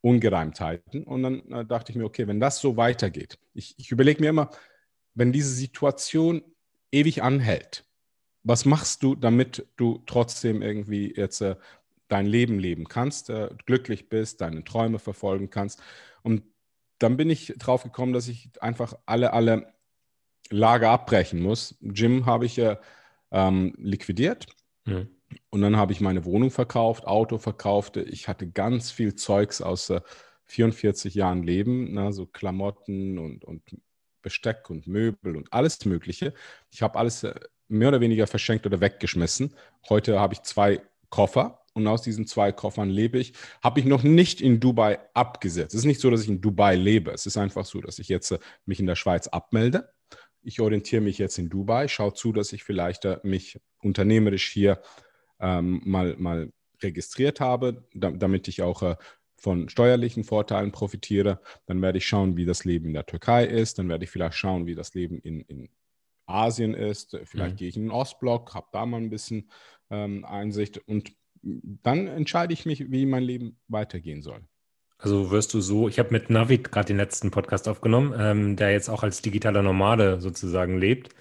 [0.00, 1.04] Ungereimtheiten.
[1.04, 4.30] Und dann äh, dachte ich mir, okay, wenn das so weitergeht, ich, ich überlege mir
[4.30, 4.50] immer,
[5.14, 6.42] wenn diese Situation
[6.92, 7.84] ewig anhält,
[8.44, 11.56] was machst du, damit du trotzdem irgendwie jetzt äh,
[12.08, 15.82] dein Leben leben kannst, äh, glücklich bist, deine Träume verfolgen kannst.
[16.22, 16.42] Und
[16.98, 19.74] dann bin ich drauf gekommen, dass ich einfach alle, alle
[20.50, 21.76] Lager abbrechen muss.
[21.80, 22.78] Gym habe ich ja
[23.30, 24.46] ähm, liquidiert.
[24.86, 25.08] Mhm.
[25.50, 27.96] Und dann habe ich meine Wohnung verkauft, Auto verkauft.
[27.96, 30.00] Ich hatte ganz viel Zeugs aus äh,
[30.44, 33.62] 44 Jahren Leben, ne, so Klamotten und, und
[34.22, 36.34] Besteck und Möbel und alles Mögliche.
[36.70, 37.34] Ich habe alles äh,
[37.68, 39.54] mehr oder weniger verschenkt oder weggeschmissen.
[39.88, 43.34] Heute habe ich zwei Koffer und aus diesen zwei Koffern lebe ich.
[43.62, 45.74] Habe ich noch nicht in Dubai abgesetzt.
[45.74, 47.12] Es ist nicht so, dass ich in Dubai lebe.
[47.12, 49.90] Es ist einfach so, dass ich jetzt äh, mich in der Schweiz abmelde.
[50.42, 54.80] Ich orientiere mich jetzt in Dubai, schaue zu, dass ich vielleicht äh, mich unternehmerisch hier
[55.40, 58.96] ähm, mal, mal registriert habe, damit ich auch äh,
[59.36, 61.40] von steuerlichen Vorteilen profitiere.
[61.66, 63.78] Dann werde ich schauen, wie das Leben in der Türkei ist.
[63.78, 65.68] Dann werde ich vielleicht schauen, wie das Leben in, in
[66.26, 67.16] Asien ist.
[67.24, 67.56] Vielleicht mhm.
[67.56, 69.50] gehe ich in den Ostblock, habe da mal ein bisschen
[69.90, 74.40] ähm, Einsicht und dann entscheide ich mich, wie mein Leben weitergehen soll.
[74.98, 78.72] Also wirst du so, ich habe mit Navid gerade den letzten Podcast aufgenommen, ähm, der
[78.72, 81.14] jetzt auch als digitaler Nomade sozusagen lebt.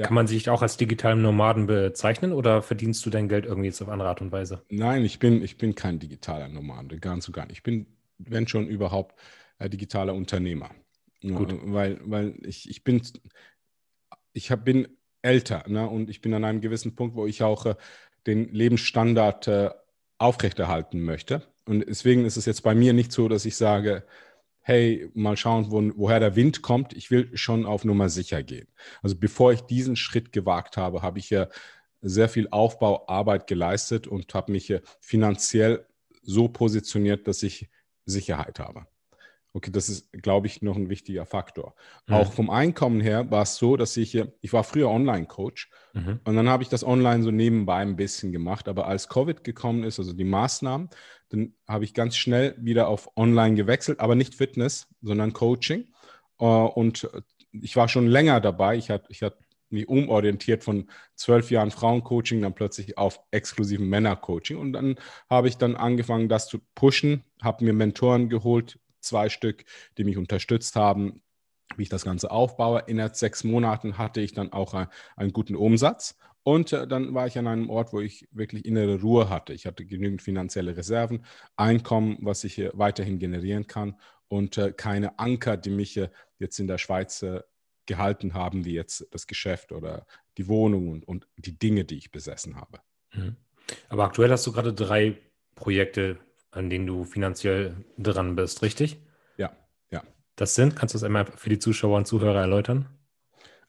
[0.00, 0.06] Ja.
[0.06, 3.82] Kann man sich auch als digitalen Nomaden bezeichnen oder verdienst du dein Geld irgendwie jetzt
[3.82, 4.62] auf andere Art und Weise?
[4.70, 7.58] Nein, ich bin, ich bin kein digitaler Nomade, ganz und gar nicht.
[7.58, 7.86] Ich bin,
[8.16, 9.14] wenn schon überhaupt,
[9.58, 10.70] äh, digitaler Unternehmer.
[11.20, 11.54] Gut.
[11.64, 13.02] weil, weil ich, ich bin,
[14.32, 14.88] ich hab, bin
[15.20, 15.86] älter ne?
[15.86, 17.74] und ich bin an einem gewissen Punkt, wo ich auch äh,
[18.26, 19.70] den Lebensstandard äh,
[20.16, 21.42] aufrechterhalten möchte.
[21.66, 24.04] Und deswegen ist es jetzt bei mir nicht so, dass ich sage,
[24.62, 26.92] hey, mal schauen, wo, woher der Wind kommt.
[26.92, 28.68] Ich will schon auf Nummer sicher gehen.
[29.02, 31.48] Also bevor ich diesen Schritt gewagt habe, habe ich ja
[32.02, 35.86] sehr viel Aufbauarbeit geleistet und habe mich finanziell
[36.22, 37.68] so positioniert, dass ich
[38.04, 38.86] Sicherheit habe.
[39.52, 41.74] Okay, das ist, glaube ich, noch ein wichtiger Faktor.
[42.06, 42.14] Mhm.
[42.14, 46.20] Auch vom Einkommen her war es so, dass ich, ich war früher Online-Coach mhm.
[46.24, 48.68] und dann habe ich das online so nebenbei ein bisschen gemacht.
[48.68, 50.88] Aber als Covid gekommen ist, also die Maßnahmen,
[51.30, 55.88] dann habe ich ganz schnell wieder auf Online gewechselt, aber nicht Fitness, sondern Coaching.
[56.38, 57.08] Äh, und
[57.52, 58.76] ich war schon länger dabei.
[58.76, 59.38] Ich hatte, ich hatte
[59.70, 64.58] mich umorientiert von zwölf Jahren Frauencoaching dann plötzlich auf exklusiven Männercoaching.
[64.58, 64.96] Und dann
[65.28, 69.64] habe ich dann angefangen, das zu pushen, habe mir Mentoren geholt, zwei Stück,
[69.98, 71.22] die mich unterstützt haben,
[71.76, 72.84] wie ich das Ganze aufbaue.
[72.86, 74.74] Innerhalb sechs Monaten hatte ich dann auch
[75.16, 76.16] einen guten Umsatz.
[76.42, 79.52] Und äh, dann war ich an einem Ort, wo ich wirklich innere Ruhe hatte.
[79.52, 81.24] Ich hatte genügend finanzielle Reserven,
[81.56, 83.96] Einkommen, was ich weiterhin generieren kann
[84.28, 86.00] und äh, keine Anker, die mich
[86.38, 87.42] jetzt in der Schweiz äh,
[87.86, 90.06] gehalten haben, wie jetzt das Geschäft oder
[90.38, 92.78] die Wohnung und, und die Dinge, die ich besessen habe.
[93.12, 93.36] Mhm.
[93.88, 95.18] Aber aktuell hast du gerade drei
[95.56, 96.18] Projekte,
[96.50, 98.98] an denen du finanziell dran bist, richtig?
[99.36, 99.52] Ja,
[99.90, 100.02] ja.
[100.36, 102.86] Das sind, kannst du das einmal für die Zuschauer und Zuhörer erläutern?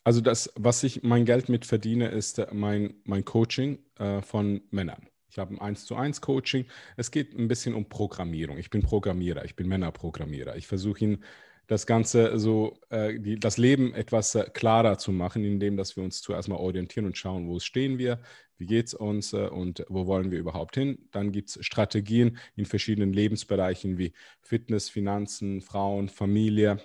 [0.03, 4.61] Also das, was ich mein Geld mit verdiene, ist äh, mein, mein Coaching äh, von
[4.71, 5.07] Männern.
[5.29, 6.65] Ich habe ein 1 zu 1 Coaching.
[6.97, 8.57] Es geht ein bisschen um Programmierung.
[8.57, 10.57] Ich bin Programmierer, ich bin Männerprogrammierer.
[10.57, 11.23] Ich versuche ihnen
[11.67, 16.03] das Ganze so, äh, die, das Leben etwas äh, klarer zu machen, indem dass wir
[16.03, 18.19] uns zuerst mal orientieren und schauen, wo stehen wir,
[18.61, 21.09] wie geht es uns äh, und wo wollen wir überhaupt hin.
[21.11, 26.77] Dann gibt es Strategien in verschiedenen Lebensbereichen wie Fitness, Finanzen, Frauen, Familie,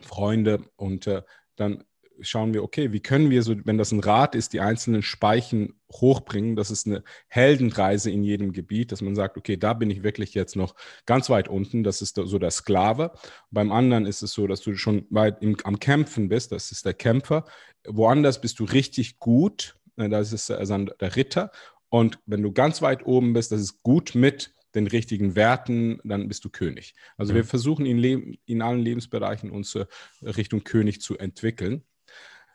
[0.00, 1.22] Freunde und äh,
[1.56, 1.84] dann
[2.22, 5.80] schauen wir, okay, wie können wir so, wenn das ein Rad ist, die einzelnen Speichen
[5.92, 6.56] hochbringen.
[6.56, 10.34] Das ist eine Heldenreise in jedem Gebiet, dass man sagt, okay, da bin ich wirklich
[10.34, 10.74] jetzt noch
[11.06, 11.82] ganz weit unten.
[11.82, 13.12] Das ist so der Sklave.
[13.50, 16.52] Beim anderen ist es so, dass du schon weit im, am Kämpfen bist.
[16.52, 17.44] Das ist der Kämpfer.
[17.86, 19.76] Woanders bist du richtig gut.
[20.08, 21.50] Das ist also der Ritter.
[21.88, 26.28] Und wenn du ganz weit oben bist, das ist gut mit den richtigen Werten, dann
[26.28, 26.94] bist du König.
[27.16, 27.38] Also mhm.
[27.38, 29.86] wir versuchen in, in allen Lebensbereichen uns äh,
[30.22, 31.82] Richtung König zu entwickeln.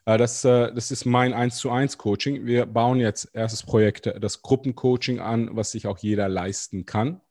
[0.06, 2.46] Äh, das, äh, das ist mein 1 zu 1 Coaching.
[2.46, 7.22] Wir bauen jetzt erstes Projekt, das Gruppencoaching an, was sich auch jeder leisten kann.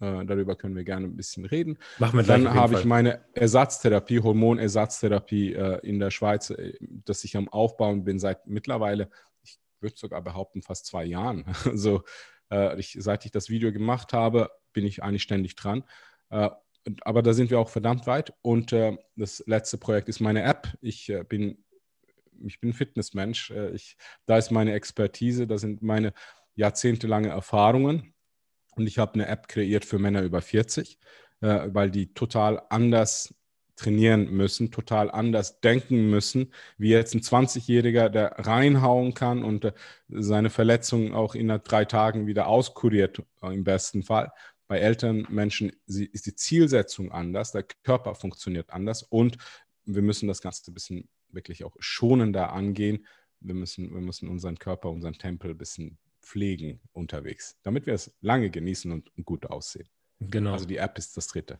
[0.00, 1.78] Äh, darüber können wir gerne ein bisschen reden.
[1.98, 6.52] Machen wir Dann habe ich meine Ersatztherapie, Hormonersatztherapie in der Schweiz,
[7.04, 9.08] dass ich am Aufbauen bin seit mittlerweile,
[9.80, 11.44] würde sogar behaupten, fast zwei Jahren.
[11.64, 12.02] Also
[12.76, 15.82] ich, seit ich das Video gemacht habe, bin ich eigentlich ständig dran
[17.02, 18.32] aber da sind wir auch verdammt weit.
[18.42, 20.76] Und äh, das letzte Projekt ist meine App.
[20.80, 21.64] Ich äh, bin
[22.44, 23.50] ich bin Fitnessmensch.
[23.50, 26.12] Äh, ich, da ist meine Expertise, da sind meine
[26.54, 28.14] jahrzehntelange Erfahrungen.
[28.76, 30.98] Und ich habe eine App kreiert für Männer über 40,
[31.40, 33.34] äh, weil die total anders
[33.76, 39.72] trainieren müssen, total anders denken müssen, wie jetzt ein 20-Jähriger, der reinhauen kann und äh,
[40.08, 44.32] seine Verletzungen auch in drei Tagen wieder auskuriert, im besten Fall.
[44.66, 49.36] Bei älteren Menschen ist die Zielsetzung anders, der Körper funktioniert anders und
[49.84, 53.06] wir müssen das Ganze ein bisschen wirklich auch schonender angehen.
[53.40, 58.16] Wir müssen, wir müssen unseren Körper, unseren Tempel ein bisschen pflegen unterwegs, damit wir es
[58.22, 59.88] lange genießen und gut aussehen.
[60.20, 60.52] Genau.
[60.52, 61.58] Also die App ist das dritte.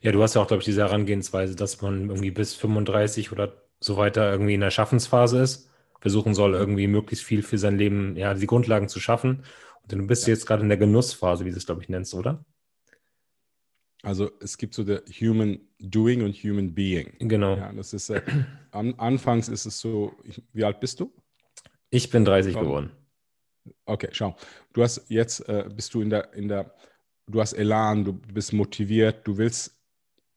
[0.00, 3.64] Ja, du hast ja auch, glaube ich, diese Herangehensweise, dass man irgendwie bis 35 oder
[3.80, 5.70] so weiter irgendwie in der Schaffensphase ist,
[6.00, 9.44] versuchen soll, irgendwie möglichst viel für sein Leben, ja, die Grundlagen zu schaffen.
[9.82, 10.32] Und du bist ja.
[10.32, 12.44] jetzt gerade in der Genussphase, wie du es, glaube ich, nennst, oder?
[14.02, 17.16] Also es gibt so der Human Doing und Human Being.
[17.20, 17.56] Genau.
[17.56, 18.20] Ja, das ist, äh,
[18.70, 20.14] an, anfangs ist es so,
[20.52, 21.12] wie alt bist du?
[21.88, 22.90] Ich bin 30 geworden.
[23.86, 24.36] Okay, schau.
[24.74, 26.74] Du hast jetzt, äh, bist du in der, in der,
[27.26, 29.73] du hast Elan, du bist motiviert, du willst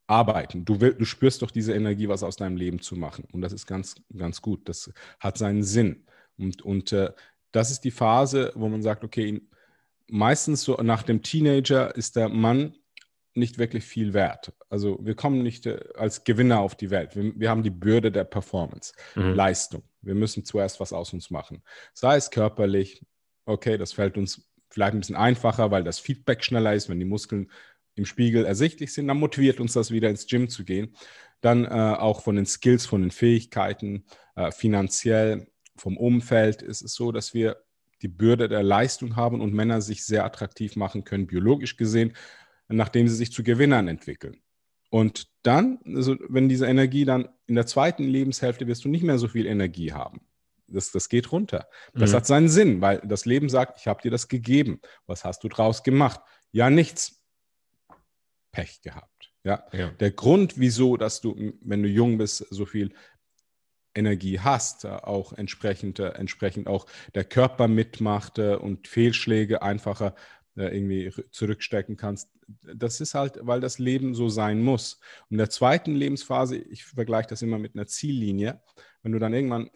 [0.08, 0.66] arbeiten.
[0.66, 3.26] Du, will, du spürst doch diese Energie, was aus deinem Leben zu machen.
[3.32, 4.68] Und das ist ganz, ganz gut.
[4.68, 6.06] Das hat seinen Sinn.
[6.38, 7.12] Und, und äh,
[7.52, 9.42] das ist die Phase, wo man sagt, okay,
[10.08, 12.76] meistens so nach dem Teenager ist der Mann
[13.34, 14.54] nicht wirklich viel wert.
[14.70, 17.16] Also wir kommen nicht äh, als Gewinner auf die Welt.
[17.16, 19.34] Wir, wir haben die Bürde der Performance, mhm.
[19.34, 19.84] Leistung.
[20.02, 21.62] Wir müssen zuerst was aus uns machen.
[21.94, 23.06] Sei es körperlich,
[23.46, 27.06] okay, das fällt uns vielleicht ein bisschen einfacher, weil das Feedback schneller ist, wenn die
[27.06, 27.52] Muskeln
[27.98, 30.96] im Spiegel ersichtlich sind, dann motiviert uns das wieder ins Gym zu gehen.
[31.42, 34.06] Dann äh, auch von den Skills, von den Fähigkeiten,
[34.36, 37.58] äh, finanziell, vom Umfeld ist es so, dass wir
[38.02, 42.14] die Bürde der Leistung haben und Männer sich sehr attraktiv machen können, biologisch gesehen,
[42.68, 44.42] nachdem sie sich zu Gewinnern entwickeln.
[44.90, 49.18] Und dann, also wenn diese Energie dann in der zweiten Lebenshälfte wirst du nicht mehr
[49.18, 50.22] so viel Energie haben.
[50.68, 51.68] Das, das geht runter.
[51.94, 52.16] Das mhm.
[52.16, 54.82] hat seinen Sinn, weil das Leben sagt, ich habe dir das gegeben.
[55.06, 56.20] Was hast du draus gemacht?
[56.52, 57.17] Ja, nichts.
[58.58, 59.32] Pech gehabt.
[59.44, 59.64] Ja?
[59.72, 59.92] ja.
[59.92, 62.92] Der Grund, wieso, dass du, wenn du jung bist, so viel
[63.94, 70.16] Energie hast, äh, auch entsprechend, äh, entsprechend auch der Körper mitmacht äh, und Fehlschläge einfacher
[70.60, 72.32] irgendwie zurückstecken kannst.
[72.64, 74.96] Das ist halt, weil das Leben so sein muss.
[75.30, 78.60] Und in der zweiten Lebensphase, ich vergleiche das immer mit einer Ziellinie,
[79.04, 79.70] wenn du dann irgendwann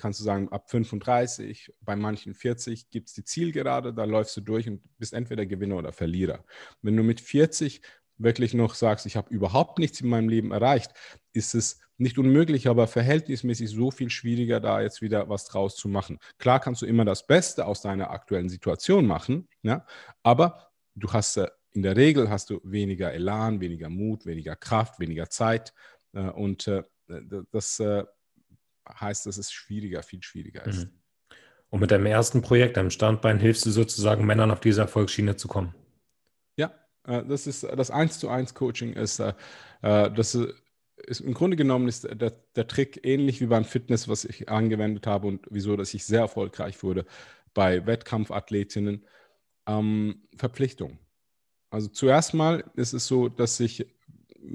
[0.00, 4.40] kannst du sagen, ab 35, bei manchen 40 gibt es die Zielgerade, da läufst du
[4.40, 6.44] durch und bist entweder Gewinner oder Verlierer.
[6.82, 7.82] Wenn du mit 40
[8.22, 10.92] wirklich noch sagst, ich habe überhaupt nichts in meinem Leben erreicht,
[11.32, 15.88] ist es nicht unmöglich, aber verhältnismäßig so viel schwieriger, da jetzt wieder was draus zu
[15.88, 16.18] machen.
[16.38, 19.84] Klar kannst du immer das Beste aus deiner aktuellen Situation machen, ja,
[20.22, 24.98] aber du hast äh, in der Regel hast du weniger Elan, weniger Mut, weniger Kraft,
[24.98, 25.72] weniger Zeit
[26.12, 26.82] äh, und äh,
[27.50, 27.82] das
[28.88, 30.84] heißt, dass es schwieriger, viel schwieriger ist.
[30.84, 30.90] Mhm.
[31.70, 35.48] Und mit deinem ersten Projekt, deinem Standbein, hilfst du sozusagen Männern auf diese Erfolgsschiene zu
[35.48, 35.74] kommen.
[37.04, 39.32] Äh, das ist das 1 zu 1 Coaching ist, äh,
[39.82, 44.24] äh, das ist im Grunde genommen ist der, der Trick ähnlich wie beim Fitness, was
[44.24, 47.06] ich angewendet habe und wieso, dass ich sehr erfolgreich wurde
[47.54, 49.06] bei Wettkampfathletinnen.
[49.66, 50.98] Ähm, Verpflichtung.
[51.70, 53.86] Also zuerst mal ist es so, dass ich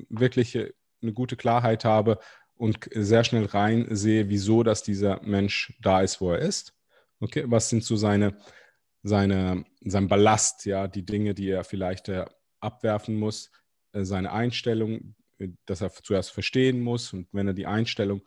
[0.10, 0.58] wirklich
[1.02, 2.20] eine gute Klarheit habe
[2.56, 6.74] und sehr schnell rein sehe, wieso, dass dieser Mensch da ist, wo er ist.
[7.20, 8.38] Okay, was sind so seine
[9.06, 12.26] seine, sein Ballast, ja, die Dinge, die er vielleicht äh,
[12.60, 13.52] abwerfen muss,
[13.94, 17.14] äh, seine Einstellung, äh, dass er zuerst verstehen muss.
[17.14, 18.24] Und wenn er die Einstellung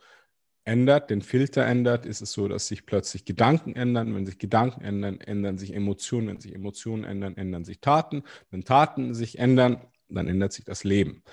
[0.63, 4.15] ändert, den Filter ändert, ist es so, dass sich plötzlich Gedanken ändern.
[4.15, 6.29] Wenn sich Gedanken ändern, ändern sich Emotionen.
[6.29, 8.23] Wenn sich Emotionen ändern, ändern sich Taten.
[8.49, 11.23] Wenn Taten sich ändern, dann ändert sich das Leben.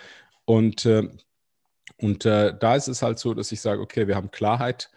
[0.44, 0.86] Und,
[1.98, 4.90] und da ist es halt so, dass ich sage, okay, wir haben Klarheit,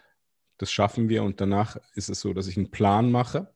[0.58, 1.22] das schaffen wir.
[1.22, 3.48] Und danach ist es so, dass ich einen Plan mache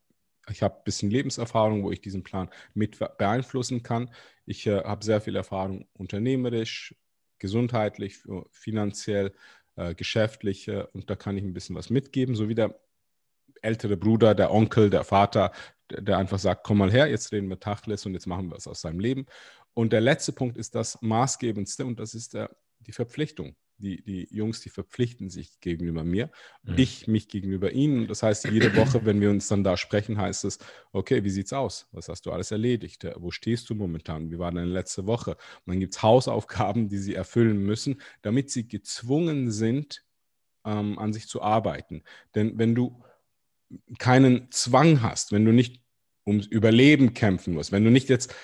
[0.50, 4.10] ich habe ein bisschen Lebenserfahrung, wo ich diesen Plan mit beeinflussen kann.
[4.46, 6.94] Ich äh, habe sehr viel Erfahrung unternehmerisch,
[7.38, 8.18] gesundheitlich,
[8.50, 9.32] finanziell,
[9.76, 12.78] äh, geschäftlich äh, und da kann ich ein bisschen was mitgeben, so wie der
[13.62, 15.52] ältere Bruder, der Onkel, der Vater,
[15.90, 18.56] der, der einfach sagt, komm mal her, jetzt reden wir Tachles und jetzt machen wir
[18.56, 19.26] was aus seinem Leben.
[19.72, 24.28] Und der letzte Punkt ist das Maßgebendste und das ist der, die Verpflichtung die, die
[24.30, 26.30] Jungs, die verpflichten sich gegenüber mir,
[26.62, 26.74] mhm.
[26.76, 28.06] ich mich gegenüber ihnen.
[28.06, 30.58] Das heißt, jede Woche, wenn wir uns dann da sprechen, heißt es,
[30.92, 31.88] okay, wie sieht's aus?
[31.92, 33.06] Was hast du alles erledigt?
[33.16, 34.30] Wo stehst du momentan?
[34.30, 35.32] Wie war deine letzte Woche?
[35.32, 40.04] Und dann gibt es Hausaufgaben, die sie erfüllen müssen, damit sie gezwungen sind,
[40.64, 42.02] ähm, an sich zu arbeiten.
[42.34, 43.02] Denn wenn du
[43.98, 45.82] keinen Zwang hast, wenn du nicht
[46.26, 48.34] ums Überleben kämpfen musst, wenn du nicht jetzt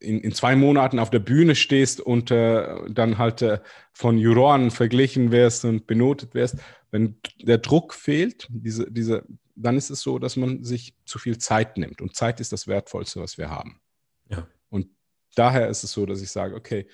[0.00, 3.60] in, in zwei Monaten auf der Bühne stehst und äh, dann halt äh,
[3.92, 6.56] von Juroren verglichen wirst und benotet wirst,
[6.90, 11.38] wenn der Druck fehlt, diese, diese, dann ist es so, dass man sich zu viel
[11.38, 12.00] Zeit nimmt.
[12.00, 13.80] Und Zeit ist das Wertvollste, was wir haben.
[14.28, 14.46] Ja.
[14.70, 14.88] Und
[15.34, 16.86] daher ist es so, dass ich sage, okay,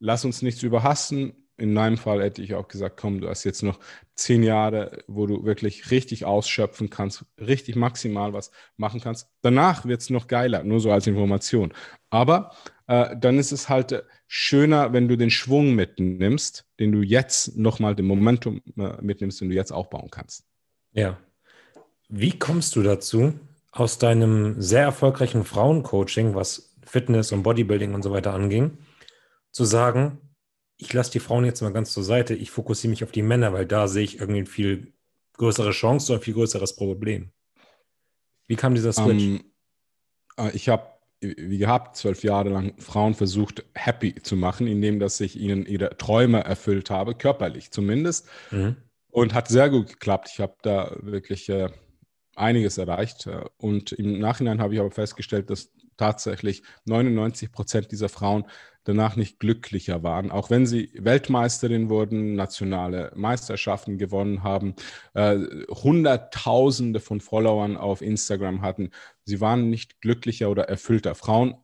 [0.00, 3.62] lass uns nichts überhasten, in meinem Fall hätte ich auch gesagt, komm, du hast jetzt
[3.62, 3.78] noch
[4.14, 9.28] zehn Jahre, wo du wirklich richtig ausschöpfen kannst, richtig maximal was machen kannst.
[9.42, 11.72] Danach wird es noch geiler, nur so als Information.
[12.10, 12.50] Aber
[12.86, 17.56] äh, dann ist es halt äh, schöner, wenn du den Schwung mitnimmst, den du jetzt
[17.56, 20.44] nochmal, den Momentum äh, mitnimmst, den du jetzt aufbauen kannst.
[20.92, 21.18] Ja.
[22.08, 23.34] Wie kommst du dazu,
[23.72, 28.78] aus deinem sehr erfolgreichen Frauencoaching, was Fitness und Bodybuilding und so weiter anging,
[29.50, 30.18] zu sagen,
[30.76, 33.52] ich lasse die Frauen jetzt mal ganz zur Seite, ich fokussiere mich auf die Männer,
[33.52, 34.92] weil da sehe ich irgendwie viel
[35.34, 37.30] größere Chance oder ein viel größeres Problem.
[38.46, 39.24] Wie kam dieser Switch?
[39.24, 39.44] Um,
[40.36, 40.86] ähm, äh, ich habe,
[41.20, 45.96] wie gehabt, zwölf Jahre lang Frauen versucht, happy zu machen, indem dass ich ihnen ihre
[45.96, 48.28] Träume erfüllt habe, körperlich zumindest.
[48.50, 48.76] Mhm.
[49.08, 50.28] Und hat sehr gut geklappt.
[50.32, 51.68] Ich habe da wirklich äh,
[52.34, 53.26] einiges erreicht.
[53.26, 58.44] Äh, und im Nachhinein habe ich aber festgestellt, dass tatsächlich 99 Prozent dieser Frauen
[58.84, 64.74] danach nicht glücklicher waren, auch wenn sie Weltmeisterin wurden, nationale Meisterschaften gewonnen haben,
[65.14, 65.38] äh,
[65.70, 68.90] Hunderttausende von Followern auf Instagram hatten.
[69.24, 71.14] Sie waren nicht glücklicher oder erfüllter.
[71.14, 71.54] Frauen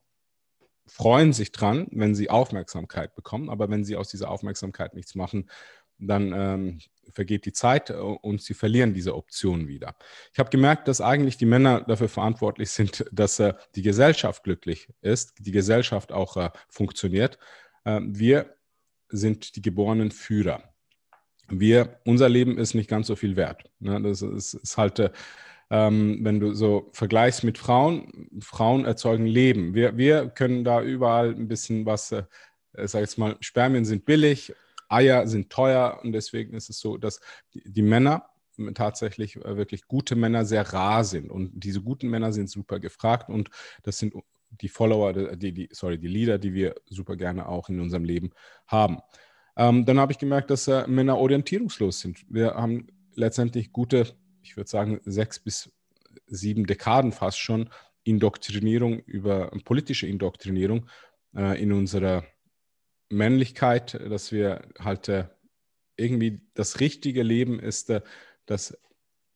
[0.87, 5.49] freuen sich dran, wenn sie Aufmerksamkeit bekommen, aber wenn sie aus dieser Aufmerksamkeit nichts machen,
[6.01, 6.79] dann ähm,
[7.13, 9.95] vergeht die Zeit äh, und sie verlieren diese Option wieder.
[10.33, 14.89] Ich habe gemerkt, dass eigentlich die Männer dafür verantwortlich sind, dass äh, die Gesellschaft glücklich
[15.03, 17.39] ist, die Gesellschaft auch äh, funktioniert.
[17.85, 18.55] Äh, wir
[19.09, 20.63] sind die geborenen Führer.
[21.49, 23.65] Wir, unser Leben ist nicht ganz so viel wert.
[23.81, 24.01] Ne?
[24.01, 25.11] Das ist, ist halt, äh,
[25.71, 29.75] ähm, wenn du so vergleichst mit Frauen, Frauen erzeugen Leben.
[29.75, 32.25] Wir, wir können da überall ein bisschen was, äh,
[32.73, 34.55] sag jetzt mal, Spermien sind billig,
[34.91, 37.21] Eier sind teuer und deswegen ist es so, dass
[37.55, 38.27] die, Männer
[38.75, 43.29] tatsächlich äh, wirklich gute Männer sehr rar sind und diese guten Männer sind super gefragt
[43.29, 43.51] und
[43.83, 44.15] das sind
[44.51, 48.31] die Follower, die, die sorry, die Leader, die wir super gerne auch in unserem Leben
[48.67, 48.99] haben.
[49.57, 52.25] Ähm, dann habe ich gemerkt, dass äh, Männer orientierungslos sind.
[52.29, 54.07] Wir haben letztendlich gute,
[54.43, 55.71] ich würde sagen, sechs bis
[56.27, 57.71] sieben Dekaden fast schon
[58.05, 60.87] Indoktrinierung über politische Indoktrinierung
[61.35, 62.25] äh, in unserer
[63.11, 65.27] Männlichkeit, dass wir halt äh,
[65.97, 68.01] irgendwie das richtige Leben ist, äh,
[68.47, 68.79] dass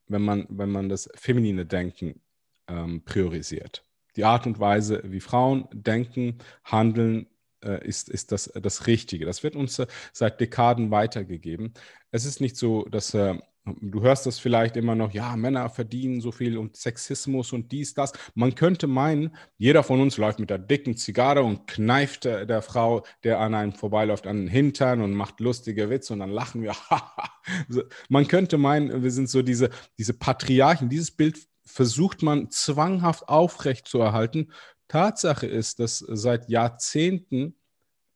[0.07, 2.21] wenn man, wenn man das feminine Denken
[2.69, 3.85] ähm, priorisiert.
[4.17, 7.27] Die Art und Weise, wie Frauen denken, handeln,
[7.65, 9.25] äh, ist, ist das, das Richtige.
[9.27, 11.75] Das wird uns äh, seit Dekaden weitergegeben.
[12.11, 13.39] Es ist nicht so, dass äh,
[13.81, 17.95] Du hörst das vielleicht immer noch, ja, Männer verdienen so viel und Sexismus und dies,
[17.95, 18.13] das.
[18.35, 23.07] Man könnte meinen, jeder von uns läuft mit der dicken Zigarre und kneift der Frau,
[23.23, 26.75] der an einem vorbeiläuft, an den Hintern und macht lustige Witze und dann lachen wir.
[28.11, 30.91] man könnte meinen, wir sind so diese, diese Patriarchen.
[30.91, 34.53] Dieses Bild versucht man zwanghaft aufrecht zu erhalten.
[34.89, 37.55] Tatsache ist, dass seit Jahrzehnten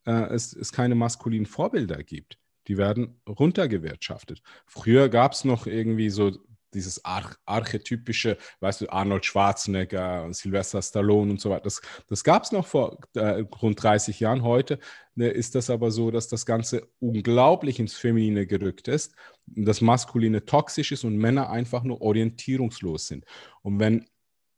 [0.05, 4.43] äh, es, es keine maskulinen Vorbilder gibt die werden runtergewirtschaftet.
[4.67, 6.33] Früher gab es noch irgendwie so
[6.75, 11.63] dieses Ar archetypische, weißt du, Arnold Schwarzenegger Sylvester Stallone und so weiter.
[11.63, 14.43] Das, das gab es noch vor äh, rund 30 Jahren.
[14.43, 14.79] Heute
[15.15, 19.15] ne, ist das aber so, dass das Ganze unglaublich ins Feminine gerückt ist,
[19.47, 23.25] das Maskuline toxisch ist und Männer einfach nur orientierungslos sind.
[23.63, 24.07] Und wenn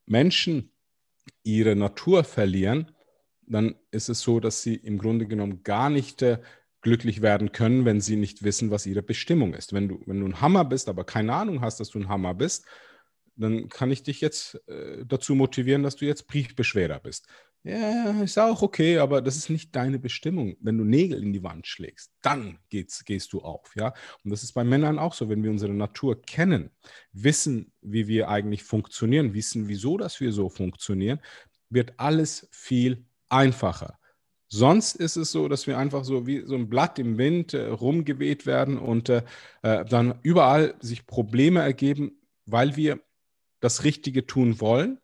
[0.06, 0.72] Menschen
[1.44, 2.90] ihre Natur verlieren,
[3.46, 6.38] dann ist es so, dass sie im Grunde genommen gar nicht äh,
[6.82, 9.72] glücklich werden können, wenn sie nicht wissen, was ihre Bestimmung ist.
[9.72, 12.34] Wenn du, wenn du ein Hammer bist, aber keine Ahnung hast, dass du ein Hammer
[12.34, 12.64] bist,
[13.36, 17.26] dann kann ich dich jetzt äh, dazu motivieren, dass du jetzt Briefbeschwerer bist.
[17.62, 20.56] Ja, ist auch okay, aber das ist nicht deine Bestimmung.
[20.60, 23.92] Wenn du Nägel in die Wand schlägst, dann geht's, gehst du auf, ja.
[24.24, 26.70] Und das ist bei Männern auch so, wenn wir unsere Natur kennen,
[27.12, 31.20] wissen, wie wir eigentlich funktionieren, wissen, wieso, dass wir so funktionieren,
[31.68, 33.99] wird alles viel einfacher.
[34.52, 37.68] Sonst ist es so, dass wir einfach so wie so ein Blatt im Wind äh,
[37.68, 39.22] rumgeweht werden und äh,
[39.62, 43.00] äh, dann überall sich Probleme ergeben, weil wir
[43.60, 44.98] das Richtige tun wollen,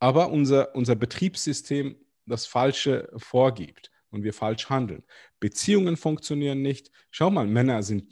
[0.00, 5.02] aber unser, unser Betriebssystem das Falsche vorgibt und wir falsch handeln.
[5.38, 6.90] Beziehungen funktionieren nicht.
[7.10, 8.04] Schau mal, Männer sind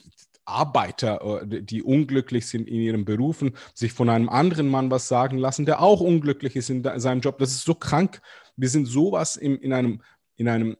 [0.46, 5.37] Arbeiter, äh, die unglücklich sind in ihren Berufen, sich von einem anderen Mann was sagen
[5.37, 7.37] lassen, der auch unglücklich ist in seinem Job.
[7.38, 8.22] Das ist so krank.
[8.57, 10.01] Wir sind sowas in, in einem
[10.38, 10.77] in einem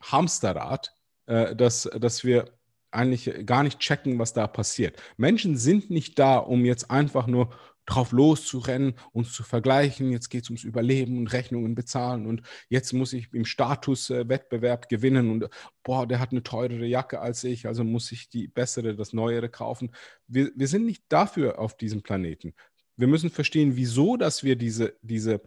[0.00, 0.94] Hamsterrad,
[1.26, 2.52] äh, dass, dass wir
[2.92, 5.00] eigentlich gar nicht checken, was da passiert.
[5.16, 7.50] Menschen sind nicht da, um jetzt einfach nur
[7.86, 10.10] drauf loszurennen, uns zu vergleichen.
[10.10, 14.88] Jetzt geht es ums Überleben und Rechnungen bezahlen und jetzt muss ich im Statuswettbewerb äh,
[14.88, 15.48] gewinnen und
[15.82, 19.48] boah, der hat eine teurere Jacke als ich, also muss ich die bessere, das neuere
[19.48, 19.92] kaufen.
[20.26, 22.54] Wir, wir sind nicht dafür auf diesem Planeten.
[22.96, 25.40] Wir müssen verstehen, wieso, dass wir diese, diese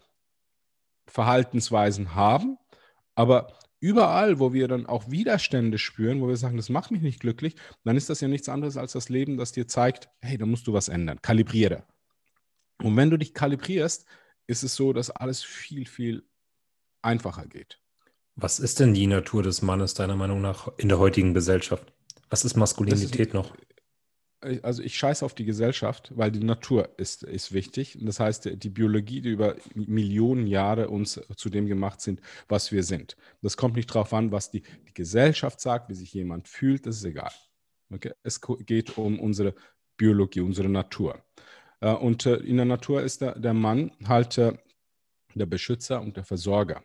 [1.08, 2.58] Verhaltensweisen haben
[3.16, 7.20] aber überall, wo wir dann auch Widerstände spüren, wo wir sagen, das macht mich nicht
[7.20, 10.46] glücklich, dann ist das ja nichts anderes als das Leben, das dir zeigt, hey, da
[10.46, 11.22] musst du was ändern.
[11.22, 11.84] Kalibriere.
[12.82, 14.06] Und wenn du dich kalibrierst,
[14.48, 16.24] ist es so, dass alles viel, viel
[17.02, 17.80] einfacher geht.
[18.36, 21.94] Was ist denn die Natur des Mannes deiner Meinung nach in der heutigen Gesellschaft?
[22.30, 23.54] Was ist Maskulinität ist, noch?
[24.62, 27.98] Also ich scheiße auf die Gesellschaft, weil die Natur ist, ist wichtig.
[28.02, 32.84] das heißt, die Biologie, die über Millionen Jahre uns zu dem gemacht sind, was wir
[32.84, 33.16] sind.
[33.42, 36.98] Das kommt nicht darauf an, was die, die Gesellschaft sagt, wie sich jemand fühlt, das
[36.98, 37.32] ist egal.
[37.92, 38.12] Okay?
[38.24, 39.54] Es geht um unsere
[39.98, 41.24] Biologie, unsere Natur.
[41.80, 44.54] Äh, und äh, in der Natur ist der, der Mann halt äh,
[45.36, 46.84] der Beschützer und der Versorger.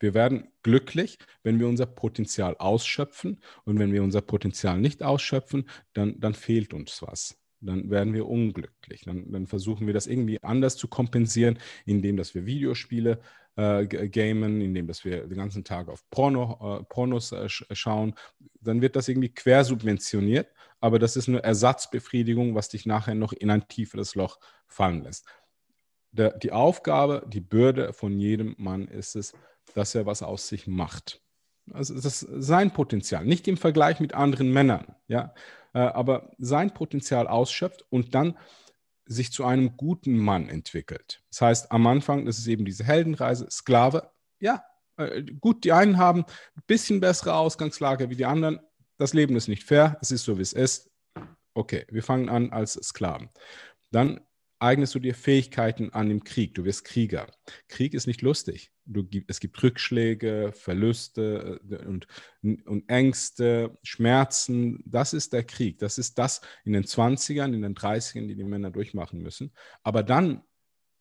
[0.00, 3.40] Wir werden glücklich, wenn wir unser Potenzial ausschöpfen.
[3.64, 7.38] Und wenn wir unser Potenzial nicht ausschöpfen, dann, dann fehlt uns was.
[7.60, 9.02] Dann werden wir unglücklich.
[9.04, 13.20] Dann, dann versuchen wir das irgendwie anders zu kompensieren, indem dass wir Videospiele
[13.56, 18.14] äh, gamen, indem dass wir den ganzen Tag auf Porno, äh, Pornos äh, schauen.
[18.60, 20.48] Dann wird das irgendwie quersubventioniert,
[20.80, 25.26] aber das ist eine Ersatzbefriedigung, was dich nachher noch in ein tieferes Loch fallen lässt.
[26.12, 29.32] Die Aufgabe, die Bürde von jedem Mann ist es,
[29.74, 31.20] dass er was aus sich macht.
[31.72, 35.34] Also das ist sein Potenzial, nicht im Vergleich mit anderen Männern, ja,
[35.72, 38.36] äh, aber sein Potenzial ausschöpft und dann
[39.06, 41.22] sich zu einem guten Mann entwickelt.
[41.30, 44.10] Das heißt, am Anfang, das ist eben diese Heldenreise, Sklave,
[44.40, 44.64] ja,
[44.96, 46.24] äh, gut, die einen haben
[46.56, 48.60] ein bisschen bessere Ausgangslage wie die anderen.
[48.98, 50.90] Das Leben ist nicht fair, es ist so, wie es ist.
[51.54, 53.30] Okay, wir fangen an als Sklaven.
[53.90, 54.20] Dann
[54.60, 56.54] eignest du dir Fähigkeiten an im Krieg.
[56.54, 57.26] Du wirst Krieger.
[57.68, 58.70] Krieg ist nicht lustig.
[58.84, 62.06] Du, es gibt Rückschläge, Verluste äh, und,
[62.42, 64.82] und Ängste, Schmerzen.
[64.86, 65.78] Das ist der Krieg.
[65.78, 69.52] Das ist das in den 20ern, in den 30ern, die die Männer durchmachen müssen.
[69.82, 70.42] Aber dann,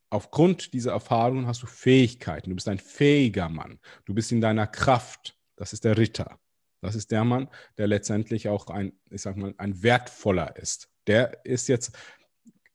[0.10, 2.50] aufgrund dieser Erfahrungen, hast du Fähigkeiten.
[2.50, 3.80] Du bist ein fähiger Mann.
[4.06, 5.38] Du bist in deiner Kraft.
[5.56, 6.40] Das ist der Ritter.
[6.82, 10.90] Das ist der Mann, der letztendlich auch ein, ich sag mal, ein wertvoller ist.
[11.08, 11.92] Der ist jetzt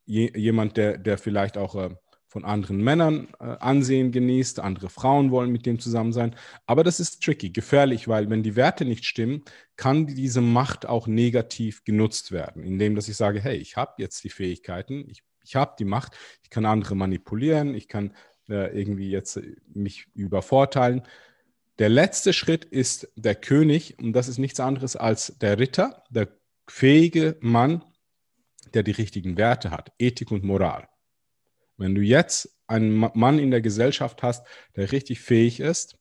[0.05, 1.91] je, jemand, der, der vielleicht auch äh,
[2.35, 6.35] von anderen Männern äh, Ansehen genießt, andere Frauen wollen mit dem zusammen sein.
[6.67, 9.45] Aber das ist tricky, gefährlich, weil wenn die Werte nicht stimmen,
[9.77, 14.25] kann diese Macht auch negativ genutzt werden, indem dass ich sage, hey, ich habe jetzt
[14.25, 18.15] die Fähigkeiten, ich, ich habe die Macht, ich kann andere manipulieren, ich kann
[18.49, 19.41] äh, irgendwie jetzt
[19.73, 21.03] mich übervorteilen.
[21.79, 26.29] Der letzte Schritt ist der König und das ist nichts anderes als der Ritter, der
[26.69, 27.85] fähige Mann,
[28.75, 30.89] der die richtigen Werte hat, Ethik und Moral.
[31.77, 34.47] Wenn du jetzt einen Mann in der Gesellschaft hast,
[34.77, 35.99] der richtig fähig ist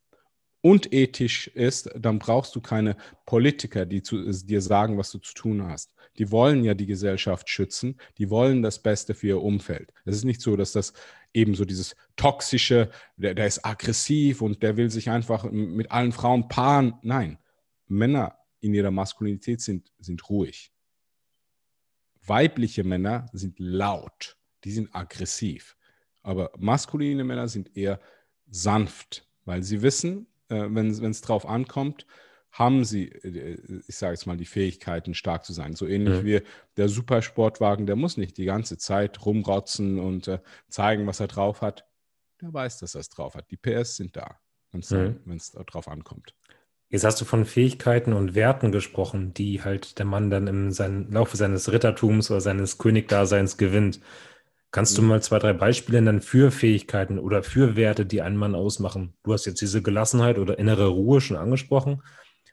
[0.61, 2.95] und ethisch ist, dann brauchst du keine
[3.25, 5.93] Politiker, die zu, dir sagen, was du zu tun hast.
[6.17, 9.91] Die wollen ja die Gesellschaft schützen, die wollen das Beste für ihr Umfeld.
[10.05, 10.93] Es ist nicht so, dass das
[11.33, 16.11] eben so dieses toxische, der, der ist aggressiv und der will sich einfach mit allen
[16.11, 16.93] Frauen paaren.
[17.01, 17.39] Nein,
[17.87, 20.72] Männer in ihrer Maskulinität sind, sind ruhig.
[22.25, 25.75] Weibliche Männer sind laut, die sind aggressiv.
[26.21, 27.99] Aber maskuline Männer sind eher
[28.49, 32.05] sanft, weil sie wissen, äh, wenn es drauf ankommt,
[32.51, 35.75] haben sie, äh, ich sage jetzt mal, die Fähigkeiten, stark zu sein.
[35.75, 36.25] So ähnlich mhm.
[36.25, 36.41] wie
[36.77, 41.61] der Supersportwagen, der muss nicht die ganze Zeit rumrotzen und äh, zeigen, was er drauf
[41.61, 41.85] hat.
[42.41, 43.49] Der weiß, dass er es drauf hat.
[43.51, 44.39] Die PS sind da,
[44.71, 45.65] wenn es mhm.
[45.65, 46.35] drauf ankommt.
[46.93, 51.11] Jetzt hast du von Fähigkeiten und Werten gesprochen, die halt der Mann dann im seinen,
[51.11, 53.99] Laufe seines Rittertums oder seines Königdaseins gewinnt.
[54.69, 55.07] Kannst du mhm.
[55.07, 59.15] mal zwei, drei Beispiele nennen für Fähigkeiten oder für Werte, die einen Mann ausmachen?
[59.23, 62.03] Du hast jetzt diese Gelassenheit oder innere Ruhe schon angesprochen,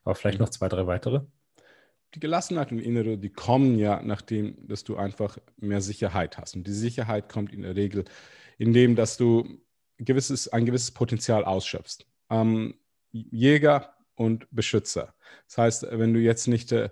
[0.04, 0.44] aber vielleicht mhm.
[0.44, 1.20] noch zwei, drei weitere?
[2.14, 6.56] Die Gelassenheit und innere, die kommen ja nachdem, dass du einfach mehr Sicherheit hast.
[6.56, 8.06] Und die Sicherheit kommt in der Regel,
[8.56, 9.60] indem, dass du
[9.98, 12.06] gewisses, ein gewisses Potenzial ausschöpfst.
[12.30, 12.76] Ähm,
[13.12, 15.14] Jäger und Beschützer.
[15.46, 16.90] Das heißt, wenn du jetzt nicht äh,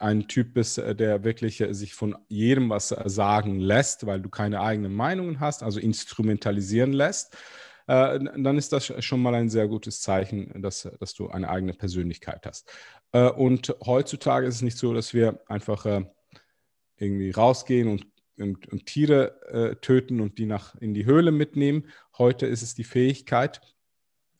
[0.00, 4.28] ein Typ bist, äh, der wirklich äh, sich von jedem was sagen lässt, weil du
[4.28, 7.36] keine eigenen Meinungen hast, also instrumentalisieren lässt,
[7.86, 12.44] dann ist das schon mal ein sehr gutes Zeichen, dass, dass du eine eigene Persönlichkeit
[12.44, 12.70] hast.
[13.12, 15.86] Und heutzutage ist es nicht so, dass wir einfach
[16.98, 18.04] irgendwie rausgehen und,
[18.38, 21.88] und, und Tiere töten und die nach in die Höhle mitnehmen.
[22.18, 23.62] Heute ist es die Fähigkeit,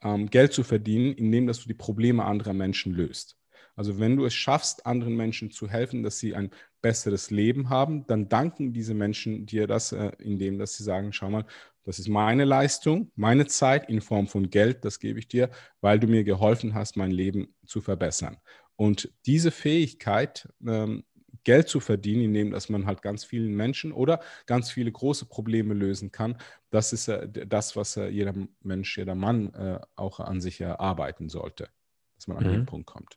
[0.03, 3.37] ähm, Geld zu verdienen, indem dass du die Probleme anderer Menschen löst.
[3.77, 6.51] Also wenn du es schaffst, anderen Menschen zu helfen, dass sie ein
[6.83, 11.31] besseres Leben haben, dann danken diese Menschen dir das, äh, indem dass sie sagen, schau
[11.31, 11.47] mal,
[11.85, 15.49] das ist meine Leistung, meine Zeit in Form von Geld, das gebe ich dir,
[15.81, 18.37] weil du mir geholfen hast, mein Leben zu verbessern.
[18.77, 21.05] Und diese Fähigkeit ähm,
[21.49, 25.73] Geld zu verdienen, indem dass man halt ganz vielen Menschen oder ganz viele große Probleme
[25.73, 26.37] lösen kann.
[26.69, 31.31] Das ist äh, das, was äh, jeder Mensch, jeder Mann äh, auch an sich erarbeiten
[31.31, 31.71] sollte,
[32.17, 32.51] dass man an mhm.
[32.51, 33.17] den Punkt kommt.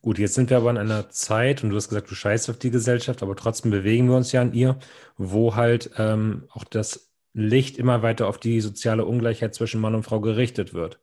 [0.00, 2.58] Gut, jetzt sind wir aber in einer Zeit, und du hast gesagt, du scheißt auf
[2.58, 4.78] die Gesellschaft, aber trotzdem bewegen wir uns ja an ihr,
[5.18, 10.04] wo halt ähm, auch das Licht immer weiter auf die soziale Ungleichheit zwischen Mann und
[10.04, 10.98] Frau gerichtet wird.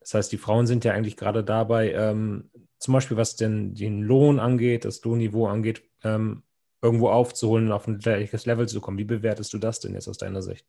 [0.00, 4.02] Das heißt, die Frauen sind ja eigentlich gerade dabei, ähm, zum Beispiel was den, den
[4.02, 6.42] Lohn angeht, das Lohnniveau angeht, ähm,
[6.80, 8.98] irgendwo aufzuholen und auf ein gleiches Level zu kommen.
[8.98, 10.66] Wie bewertest du das denn jetzt aus deiner Sicht?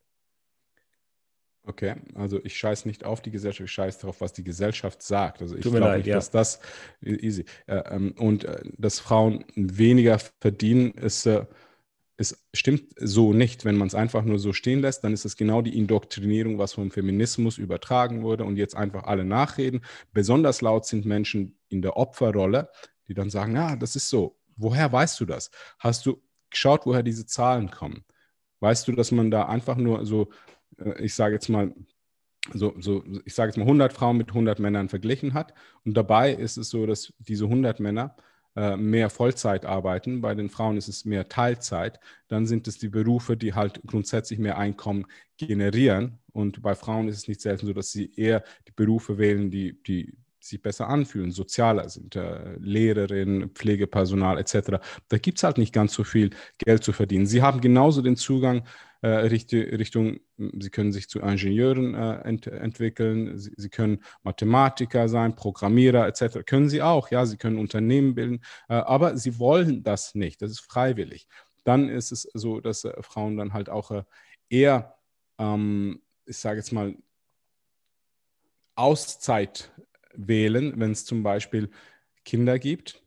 [1.62, 5.42] Okay, also ich scheiße nicht auf die Gesellschaft, ich scheiße darauf, was die Gesellschaft sagt.
[5.42, 6.16] Also ich glaube nicht, ja.
[6.16, 6.58] dass das
[7.02, 7.44] easy.
[7.66, 11.44] Äh, ähm, und äh, dass Frauen weniger verdienen, ist, äh,
[12.20, 13.64] ist, stimmt so nicht.
[13.64, 16.74] Wenn man es einfach nur so stehen lässt, dann ist es genau die Indoktrinierung, was
[16.74, 19.80] vom Feminismus übertragen wurde und jetzt einfach alle nachreden.
[20.12, 22.70] Besonders laut sind Menschen in der Opferrolle,
[23.08, 24.38] die dann sagen, ja, das ist so.
[24.56, 25.50] Woher weißt du das?
[25.78, 28.04] Hast du geschaut, woher diese Zahlen kommen?
[28.60, 30.28] Weißt du, dass man da einfach nur so
[30.80, 31.74] äh, ich sage jetzt mal,
[32.54, 35.54] so, so, ich sage jetzt mal 100 Frauen mit 100 Männern verglichen hat.
[35.84, 38.16] Und dabei ist es so, dass diese 100 Männer
[38.54, 40.20] mehr Vollzeit arbeiten.
[40.20, 42.00] Bei den Frauen ist es mehr Teilzeit.
[42.28, 46.18] Dann sind es die Berufe, die halt grundsätzlich mehr Einkommen generieren.
[46.32, 49.80] Und bei Frauen ist es nicht selten so, dass sie eher die Berufe wählen, die,
[49.82, 54.80] die sich besser anfühlen, sozialer sind, äh, Lehrerin, Pflegepersonal etc.
[55.08, 57.26] Da gibt es halt nicht ganz so viel Geld zu verdienen.
[57.26, 58.64] Sie haben genauso den Zugang
[59.02, 65.34] äh, Richtung, sie können sich zu Ingenieuren äh, ent entwickeln, sie, sie, können Mathematiker sein,
[65.34, 66.44] Programmierer etc.
[66.44, 70.50] Können sie auch, ja, sie können Unternehmen bilden, äh, aber sie wollen das nicht, das
[70.50, 71.28] ist freiwillig.
[71.64, 74.02] Dann ist es so, dass äh, Frauen dann halt auch äh,
[74.50, 74.96] eher,
[75.38, 76.94] ähm, ich sage jetzt mal,
[78.74, 79.72] Auszeit
[80.14, 81.70] wählen, wenn es zum Beispiel
[82.24, 83.02] Kinder gibt,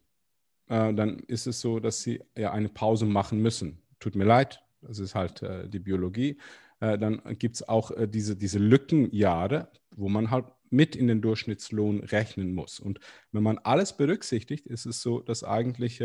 [0.70, 3.82] äh, dann ist es so, dass sie ja eine Pause machen müssen.
[4.00, 6.40] Tut mir leid, das ist halt äh, die Biologie.
[6.80, 11.22] Äh, dann gibt es auch äh, diese, diese Lückenjahre, wo man halt mit in den
[11.22, 12.80] Durchschnittslohn rechnen muss.
[12.80, 13.00] Und
[13.32, 16.04] wenn man alles berücksichtigt, ist es so, dass eigentlich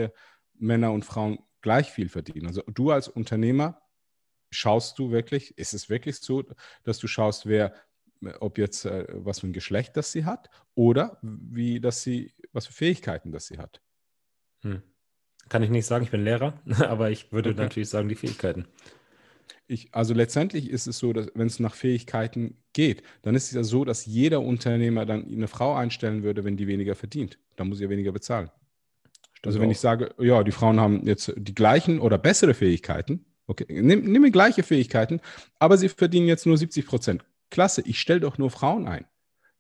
[0.59, 2.47] Männer und Frauen gleich viel verdienen.
[2.47, 3.81] Also du als Unternehmer
[4.51, 6.45] schaust du wirklich, ist es wirklich so,
[6.85, 7.75] dass du schaust, wer,
[8.41, 12.67] ob jetzt äh, was für ein Geschlecht das sie hat oder wie dass sie, was
[12.67, 13.81] für Fähigkeiten das sie hat.
[14.63, 14.83] Hm.
[15.49, 17.61] Kann ich nicht sagen, ich bin Lehrer, aber ich würde okay.
[17.61, 18.67] natürlich sagen, die Fähigkeiten.
[19.67, 23.53] Ich, also letztendlich ist es so, dass wenn es nach Fähigkeiten geht, dann ist es
[23.53, 27.39] ja so, dass jeder Unternehmer dann eine Frau einstellen würde, wenn die weniger verdient.
[27.57, 28.51] Dann muss sie ja weniger bezahlen.
[29.35, 29.73] Stimmt also wenn auch.
[29.73, 34.33] ich sage, ja, die Frauen haben jetzt die gleichen oder bessere Fähigkeiten, okay, nimm, nimm
[34.33, 35.21] gleiche Fähigkeiten,
[35.59, 37.25] aber sie verdienen jetzt nur 70 Prozent.
[37.51, 39.07] Klasse, ich stelle doch nur Frauen ein.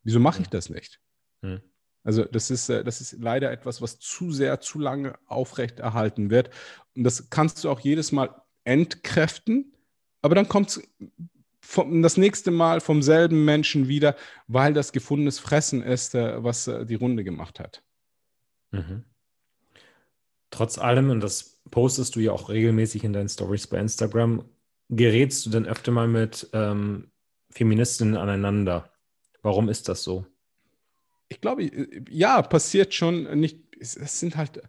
[0.04, 1.00] Wieso mache ich das nicht?
[1.42, 1.60] Hm.
[2.04, 6.50] Also das ist, äh, das ist leider etwas, was zu sehr, zu lange aufrechterhalten wird.
[6.94, 8.34] Und das kannst du auch jedes Mal
[8.64, 9.72] entkräften,
[10.22, 10.82] aber dann kommt es
[11.76, 16.86] das nächste Mal vom selben Menschen wieder, weil das gefundenes Fressen ist, äh, was äh,
[16.86, 17.82] die Runde gemacht hat.
[18.70, 19.04] Mhm.
[20.50, 24.44] Trotz allem, und das postest du ja auch regelmäßig in deinen Stories bei Instagram,
[24.88, 27.10] gerätst du dann öfter mal mit ähm,
[27.50, 28.90] Feministinnen aneinander.
[29.42, 30.26] Warum ist das so?
[31.28, 31.70] Ich glaube,
[32.10, 33.58] ja, passiert schon nicht.
[33.80, 34.60] Es, sind halt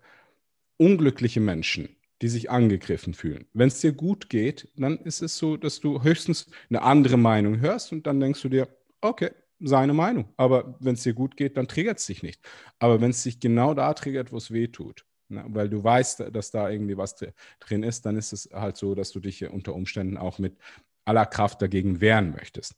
[0.78, 1.90] unglückliche Menschen,
[2.22, 3.48] die sich angegriffen fühlen.
[3.54, 7.60] Wenn es dir gut geht, dann ist es so, dass du höchstens eine andere Meinung
[7.60, 8.68] hörst und dann denkst du dir,
[9.02, 10.30] okay, seine Meinung.
[10.38, 12.42] Aber wenn es dir gut geht, dann triggert es dich nicht.
[12.78, 16.26] Aber wenn es sich genau da triggert, wo es weh tut, ne, weil du weißt,
[16.32, 17.16] dass da irgendwie was
[17.60, 20.58] drin ist, dann ist es halt so, dass du dich unter Umständen auch mit
[21.06, 22.76] aller Kraft dagegen wehren möchtest.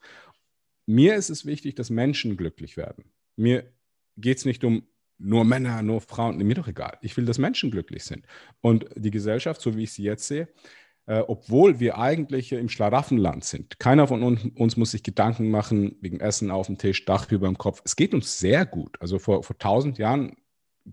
[0.86, 3.12] Mir ist es wichtig, dass Menschen glücklich werden.
[3.42, 3.72] Mir
[4.18, 4.84] geht es nicht um
[5.18, 6.98] nur Männer, nur Frauen, mir doch egal.
[7.02, 8.26] Ich will, dass Menschen glücklich sind.
[8.62, 10.48] Und die Gesellschaft, so wie ich sie jetzt sehe,
[11.06, 15.96] äh, obwohl wir eigentlich im Schlaraffenland sind, keiner von uns, uns, muss sich Gedanken machen
[16.02, 17.82] wegen Essen auf dem Tisch, Dach über dem Kopf.
[17.84, 18.98] Es geht uns sehr gut.
[19.00, 20.38] Also vor, vor tausend Jahren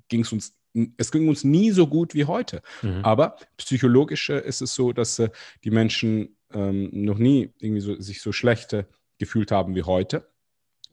[0.09, 0.55] ging es uns
[0.96, 2.62] es ging uns nie so gut wie heute.
[2.82, 3.01] Mhm.
[3.03, 5.30] Aber psychologisch ist es so, dass äh,
[5.64, 8.76] die Menschen ähm, noch nie irgendwie so, sich so schlecht
[9.18, 10.30] gefühlt haben wie heute.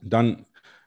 [0.00, 0.46] Dann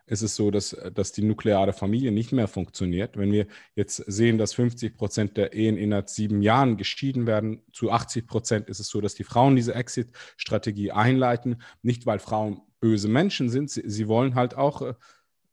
[0.09, 3.17] ist es so, dass, dass die nukleare Familie nicht mehr funktioniert.
[3.17, 7.91] Wenn wir jetzt sehen, dass 50 Prozent der Ehen innerhalb sieben Jahren geschieden werden, zu
[7.91, 11.61] 80 Prozent ist es so, dass die Frauen diese Exit-Strategie einleiten.
[11.83, 14.93] Nicht, weil Frauen böse Menschen sind, sie, sie wollen halt auch äh,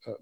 [0.04, 0.14] äh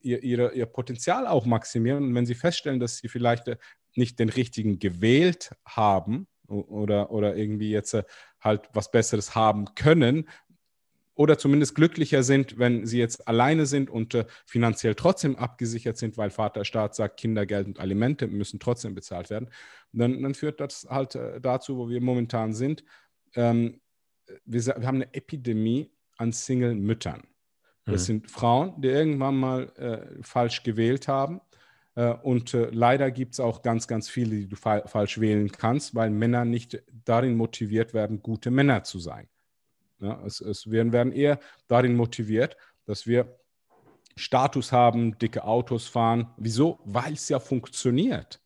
[0.00, 2.02] ihr, ihre, ihr Potenzial auch maximieren.
[2.02, 3.56] Und wenn sie feststellen, dass sie vielleicht äh,
[3.94, 8.04] nicht den richtigen gewählt haben, oder, oder irgendwie jetzt äh,
[8.40, 10.28] halt was Besseres haben können,
[11.14, 16.16] oder zumindest glücklicher sind, wenn sie jetzt alleine sind und äh, finanziell trotzdem abgesichert sind,
[16.16, 19.50] weil Vaterstaat sagt, Kindergeld und Alimente müssen trotzdem bezahlt werden,
[19.92, 22.84] dann, dann führt das halt äh, dazu, wo wir momentan sind.
[23.34, 23.80] Ähm,
[24.44, 27.24] wir, wir, haben eine Epidemie an Single-Müttern.
[27.84, 28.06] Das mhm.
[28.06, 31.40] sind Frauen, die irgendwann mal äh, falsch gewählt haben.
[31.94, 35.50] Äh, und äh, leider gibt es auch ganz, ganz viele, die du fa falsch wählen
[35.50, 39.28] kannst, weil Männer nicht darin motiviert werden, gute Männer zu sein.
[40.02, 41.38] Ja, es, es werden, werden eher
[41.68, 43.38] darin motiviert, dass wir
[44.16, 46.32] Status haben, dicke Autos fahren.
[46.36, 46.80] Wieso?
[46.84, 48.40] Weil es ja funktioniert.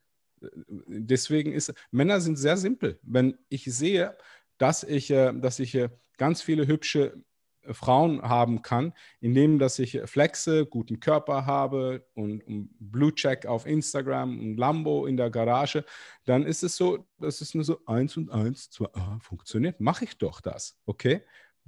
[0.86, 3.00] deswegen ist, Männer sind sehr simpel.
[3.02, 4.16] Wenn ich sehe,
[4.58, 5.88] dass ich, äh, dass ich äh,
[6.18, 7.24] ganz viele hübsche
[7.72, 12.42] Frauen haben kann, indem dass ich flexe, guten Körper habe und,
[12.78, 15.84] Blue Check auf Instagram und Lambo in der Garage,
[16.24, 19.80] dann ist es so, dass es nur so eins und eins, zwei, ah, funktioniert.
[19.80, 21.22] Mache ich doch das, okay?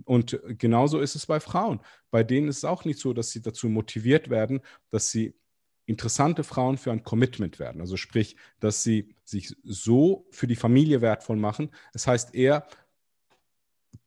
[0.05, 1.81] Und genauso ist es bei Frauen.
[2.11, 5.35] Bei denen ist es auch nicht so, dass sie dazu motiviert werden, dass sie
[5.87, 7.81] interessante Frauen für ein Commitment werden.
[7.81, 11.71] Also sprich, dass sie sich so für die Familie wertvoll machen.
[11.93, 12.67] Das heißt eher,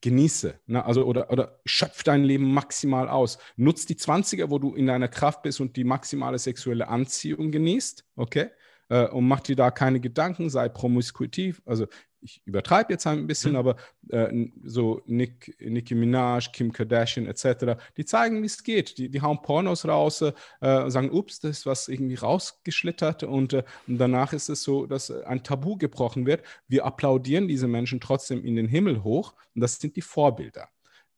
[0.01, 0.83] genieße, ne?
[0.85, 3.37] also oder, oder schöpf dein Leben maximal aus.
[3.55, 8.05] Nutz die 20er, wo du in deiner Kraft bist und die maximale sexuelle Anziehung genießt,
[8.15, 8.49] okay?
[8.89, 11.61] Äh, und mach dir da keine Gedanken, sei promiskuitiv.
[11.65, 11.87] Also
[12.21, 13.57] ich übertreibe jetzt ein bisschen, mhm.
[13.57, 13.75] aber
[14.09, 18.97] äh, so Nick, Nicki Minaj, Kim Kardashian etc., die zeigen, wie es geht.
[18.97, 23.63] Die, die hauen Pornos raus, äh, sagen, ups, das ist was irgendwie rausgeschlittert und, äh,
[23.87, 26.43] und, danach ist es so, dass ein Tabu gebrochen wird.
[26.67, 30.69] Wir applaudieren diese Menschen trotzdem in den Himmel hoch und das sind die Vorbilder.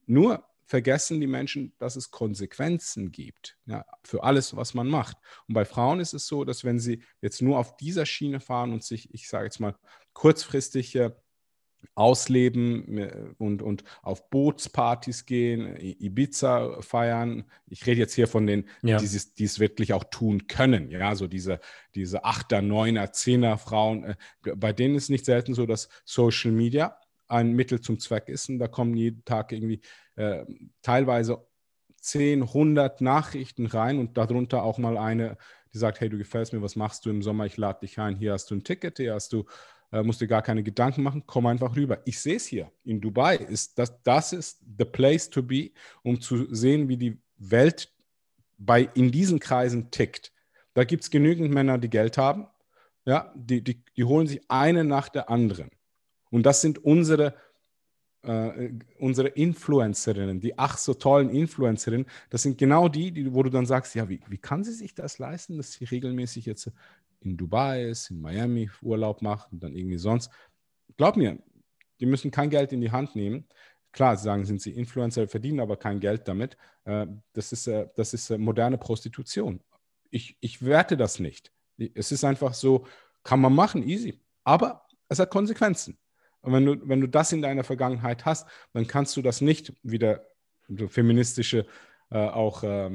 [0.06, 0.43] Nur
[0.74, 5.17] vergessen die Menschen, dass es Konsequenzen gibt ja, für alles, was man macht.
[5.47, 8.74] Und bei Frauen ist es so, dass wenn sie jetzt nur auf dieser Schiene fahren
[8.74, 9.76] und sich, ich sage jetzt mal,
[10.13, 10.97] kurzfristig
[11.93, 17.43] ausleben äh, und, und auf Bootspartys gehen, Ibiza feiern.
[17.67, 18.97] Ich rede jetzt hier von denen, ja.
[18.97, 20.89] die, es wirklich auch tun können.
[20.89, 21.59] Ja, so diese,
[21.93, 24.05] diese Achter, Neuner, Zehner Frauen.
[24.05, 24.15] Äh,
[24.55, 26.97] bei denen ist es nicht selten so, dass Social Media
[27.28, 28.49] ein Mittel zum Zweck ist.
[28.49, 29.82] Und da kommen jeden Tag irgendwie
[30.16, 30.45] äh,
[30.82, 31.45] teilweise
[32.01, 35.38] 10, 100 Nachrichten rein und darunter auch mal eine,
[35.74, 37.45] die sagt, hey, du gefällst mir, was machst du im Sommer?
[37.45, 39.45] Ich lade dich ein, hier hast du ein Ticket, hier hast du,
[39.91, 42.01] äh, musst dir gar keine Gedanken machen, komm einfach rüber.
[42.05, 43.38] Ich sehe es hier in Dubai.
[43.38, 45.72] Ist das, das ist the place to be,
[46.03, 47.91] um zu sehen, wie die Welt
[48.57, 50.32] bei, in diesen Kreisen tickt.
[50.74, 52.47] Da gibt es genügend Männer, die Geld haben.
[53.05, 55.70] Ja, die, die, die holen sich eine nach der anderen.
[56.32, 57.36] Und das sind unsere,
[58.24, 62.07] äh, unsere Influencerinnen, die ach so tollen Influencerinnen.
[62.30, 64.95] Das sind genau die, die, wo du dann sagst, ja, wie, wie kann sie sich
[64.95, 66.71] das leisten, dass sie regelmäßig jetzt
[67.21, 70.32] in Dubai ist, in Miami Urlaub macht und dann irgendwie sonst.
[70.97, 71.39] Glaub mir,
[71.99, 73.45] die müssen kein Geld in die Hand nehmen.
[73.91, 76.57] Klar, sie sagen, sind sie Influencer, verdienen aber kein Geld damit.
[76.86, 79.61] Äh, das ist, äh, das ist moderne Prostitution.
[80.09, 81.51] Ich, ich werte das nicht.
[81.93, 82.86] Es ist einfach so,
[83.24, 84.19] kann man machen, easy.
[84.43, 85.97] Aber es hat Konsequenzen.
[86.44, 89.74] Und wenn du, wenn du das in deiner Vergangenheit hast, dann kannst du das nicht
[89.82, 90.28] wieder
[90.68, 91.66] so feministische
[92.12, 92.91] äh, auch äh,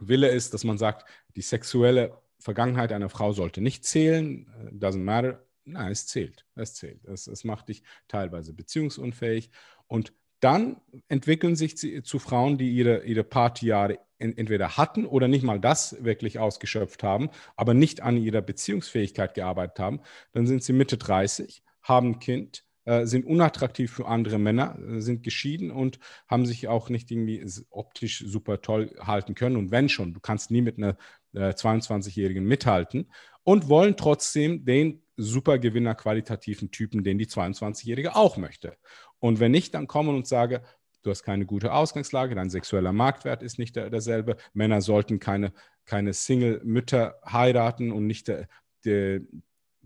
[0.00, 5.04] Wille ist, dass man sagt, die sexuelle Vergangenheit einer Frau sollte nicht zählen, äh, doesn't
[5.04, 5.46] matter.
[5.64, 6.46] Nein, es zählt.
[6.54, 7.04] Es zählt.
[7.04, 9.50] Es, es macht dich teilweise beziehungsunfähig.
[9.86, 15.58] Und dann entwickeln sich zu Frauen, die ihre, ihre Partyjahre entweder hatten oder nicht mal
[15.58, 20.00] das wirklich ausgeschöpft haben, aber nicht an ihrer Beziehungsfähigkeit gearbeitet haben.
[20.32, 25.00] Dann sind sie Mitte 30 haben ein Kind, äh, sind unattraktiv für andere Männer, äh,
[25.00, 29.56] sind geschieden und haben sich auch nicht irgendwie optisch super toll halten können.
[29.56, 30.96] Und wenn schon, du kannst nie mit einer
[31.32, 33.10] äh, 22-Jährigen mithalten
[33.42, 38.76] und wollen trotzdem den Supergewinner qualitativen Typen, den die 22-Jährige auch möchte.
[39.20, 40.62] Und wenn nicht, dann kommen und sage,
[41.02, 44.36] du hast keine gute Ausgangslage, dein sexueller Marktwert ist nicht der, derselbe.
[44.52, 45.52] Männer sollten keine,
[45.84, 48.48] keine Single-Mütter heiraten und nicht der,
[48.84, 49.20] der,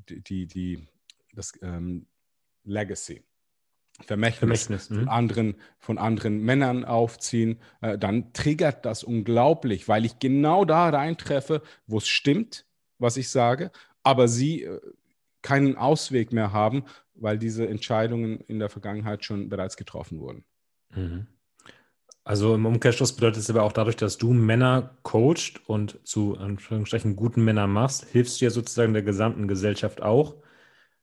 [0.09, 0.89] die, die,
[1.35, 2.07] das ähm,
[2.65, 3.23] Legacy.
[4.07, 5.09] Vermächtnis, Vermächtnis von, mhm.
[5.09, 11.63] anderen, von anderen Männern aufziehen, äh, dann triggert das unglaublich, weil ich genau da reintreffe,
[11.87, 12.65] wo es stimmt,
[12.99, 13.73] was ich sage,
[14.05, 14.81] aber sie äh,
[15.43, 20.45] keinen Ausweg mehr haben, weil diese Entscheidungen in der Vergangenheit schon bereits getroffen wurden.
[20.95, 21.27] Mhm.
[22.25, 27.17] Also im Umkehrschluss bedeutet es aber auch dadurch, dass du Männer coacht und zu Anführungsstrichen
[27.17, 30.37] guten Männern machst, hilfst du ja sozusagen der gesamten Gesellschaft auch,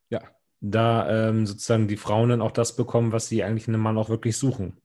[0.10, 0.22] ja.
[0.62, 3.98] Da ähm, sozusagen die Frauen dann auch das bekommen, was sie eigentlich in einem Mann
[3.98, 4.82] auch wirklich suchen.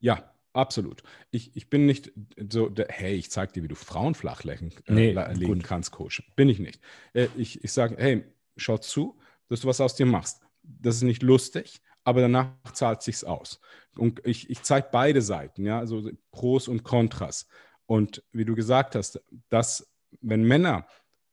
[0.00, 1.02] Ja, absolut.
[1.30, 2.12] Ich, ich bin nicht
[2.50, 5.64] so, der, hey, ich zeig dir, wie du Frauen flach legen, äh, nee, legen gut.
[5.64, 6.22] kannst, Coach.
[6.34, 6.80] Bin ich nicht.
[7.12, 8.24] Äh, ich ich sage, hey,
[8.56, 10.40] schau zu, dass du was aus dir machst.
[10.62, 13.60] Das ist nicht lustig, aber danach zahlt sich's aus.
[13.96, 17.46] Und ich, ich zeige beide Seiten, ja, also Pros und Kontras.
[17.86, 20.86] Und wie du gesagt hast, dass wenn Männer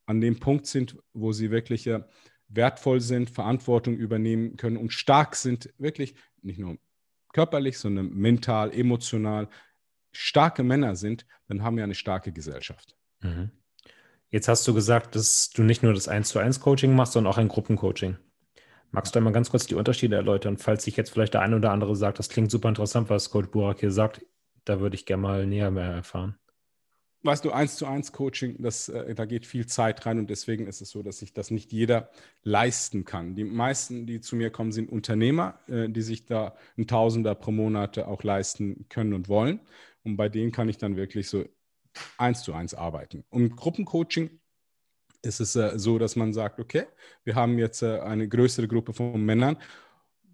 [0.05, 1.89] an dem Punkt sind, wo sie wirklich
[2.49, 6.77] wertvoll sind, Verantwortung übernehmen können und stark sind, wirklich nicht nur
[7.33, 9.47] körperlich, sondern mental, emotional,
[10.11, 12.95] starke Männer sind, dann haben wir eine starke Gesellschaft.
[13.21, 13.51] Mhm.
[14.29, 17.33] Jetzt hast du gesagt, dass du nicht nur das 1 zu 1 Coaching machst, sondern
[17.33, 18.17] auch ein Gruppencoaching.
[18.91, 21.71] Magst du einmal ganz kurz die Unterschiede erläutern, falls sich jetzt vielleicht der eine oder
[21.71, 24.25] andere sagt, das klingt super interessant, was Coach Burak hier sagt,
[24.65, 26.37] da würde ich gerne mal näher mehr erfahren.
[27.23, 30.67] Weißt du, eins zu eins Coaching, das, äh, da geht viel Zeit rein und deswegen
[30.67, 32.09] ist es so, dass sich das nicht jeder
[32.43, 33.35] leisten kann.
[33.35, 37.51] Die meisten, die zu mir kommen, sind Unternehmer, äh, die sich da ein Tausender pro
[37.51, 39.59] Monat auch leisten können und wollen.
[40.03, 41.45] Und bei denen kann ich dann wirklich so
[42.17, 43.25] eins zu eins arbeiten.
[43.29, 44.39] Und Gruppencoaching
[45.21, 46.85] ist es äh, so, dass man sagt, okay,
[47.23, 49.57] wir haben jetzt äh, eine größere Gruppe von Männern.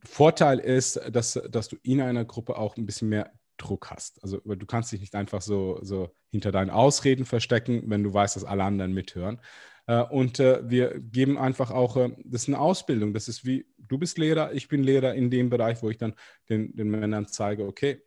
[0.04, 4.22] Vorteil ist, dass, dass du in einer Gruppe auch ein bisschen mehr Druck hast.
[4.24, 8.36] Also du kannst dich nicht einfach so, so hinter deinen Ausreden verstecken, wenn du weißt,
[8.36, 9.40] dass alle anderen mithören.
[9.88, 13.14] Äh, und äh, wir geben einfach auch, äh, das ist eine Ausbildung.
[13.14, 16.16] Das ist wie, du bist Lehrer, ich bin Lehrer in dem Bereich, wo ich dann
[16.50, 18.02] den, den Männern zeige, okay,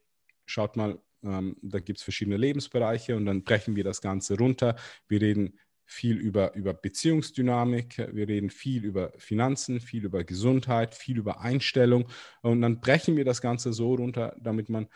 [0.47, 4.77] schaut mal, ähm, da gibt es verschiedene Lebensbereiche und dann brechen wir das Ganze runter.
[5.09, 11.17] Wir reden viel über, über Beziehungsdynamik, wir reden viel über Finanzen, viel über Gesundheit, viel
[11.17, 12.09] über Einstellung
[12.43, 14.89] und dann brechen wir das Ganze so runter, damit man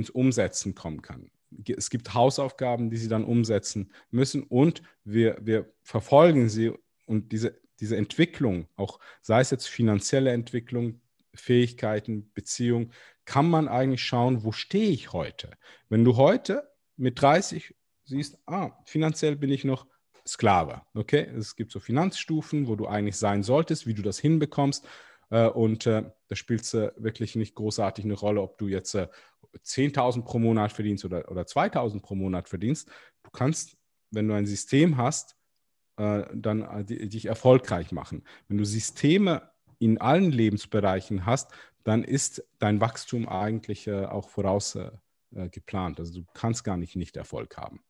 [0.00, 1.30] ins Umsetzen kommen kann.
[1.66, 6.72] Es gibt Hausaufgaben, die sie dann umsetzen müssen und wir, wir verfolgen sie
[7.06, 11.00] und diese, diese Entwicklung, auch sei es jetzt finanzielle Entwicklung,
[11.34, 12.92] Fähigkeiten, Beziehung,
[13.24, 15.52] kann man eigentlich schauen, wo stehe ich heute?
[15.88, 17.74] Wenn du heute mit 30
[18.04, 19.86] siehst, ah, finanziell bin ich noch
[20.26, 20.82] Sklave.
[20.94, 24.86] Okay, es gibt so Finanzstufen, wo du eigentlich sein solltest, wie du das hinbekommst.
[25.30, 28.94] Äh, und äh, da spielt es äh, wirklich nicht großartig eine Rolle, ob du jetzt
[28.94, 32.88] 10.000 pro Monat verdienst oder, oder 2.000 pro Monat verdienst.
[33.22, 33.76] Du kannst,
[34.10, 35.36] wenn du ein System hast,
[35.96, 38.24] dann dich erfolgreich machen.
[38.48, 39.50] Wenn du Systeme
[39.80, 41.50] in allen Lebensbereichen hast,
[41.84, 44.78] dann ist dein Wachstum eigentlich auch voraus
[45.30, 46.00] geplant.
[46.00, 47.82] Also du kannst gar nicht nicht Erfolg haben.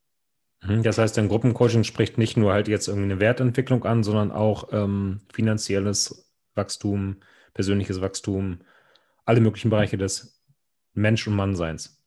[0.63, 4.31] Mhm, das heißt, dein Gruppencoaching spricht nicht nur halt jetzt irgendwie eine Wertentwicklung an, sondern
[4.31, 7.17] auch ähm, finanzielles Wachstum,
[7.53, 8.59] persönliches Wachstum,
[9.25, 10.41] alle möglichen Bereiche des
[10.93, 12.01] Mensch- und Mannseins.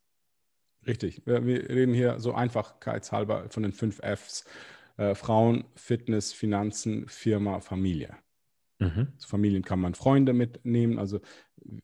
[0.86, 1.26] Richtig.
[1.26, 4.44] Wir, wir, reden hier so einfachkeitshalber von den fünf Fs.
[4.96, 8.16] Äh, Frauen, Fitness, Finanzen, Firma, Familie.
[8.78, 9.08] Mhm.
[9.18, 10.98] Zu Familien kann man Freunde mitnehmen.
[10.98, 11.20] Also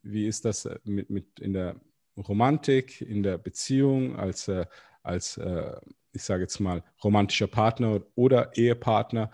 [0.03, 1.81] wie ist das äh, mit, mit in der
[2.17, 4.67] Romantik, in der Beziehung, als, äh,
[5.03, 5.77] als äh,
[6.13, 9.31] ich sage jetzt mal, romantischer Partner oder Ehepartner.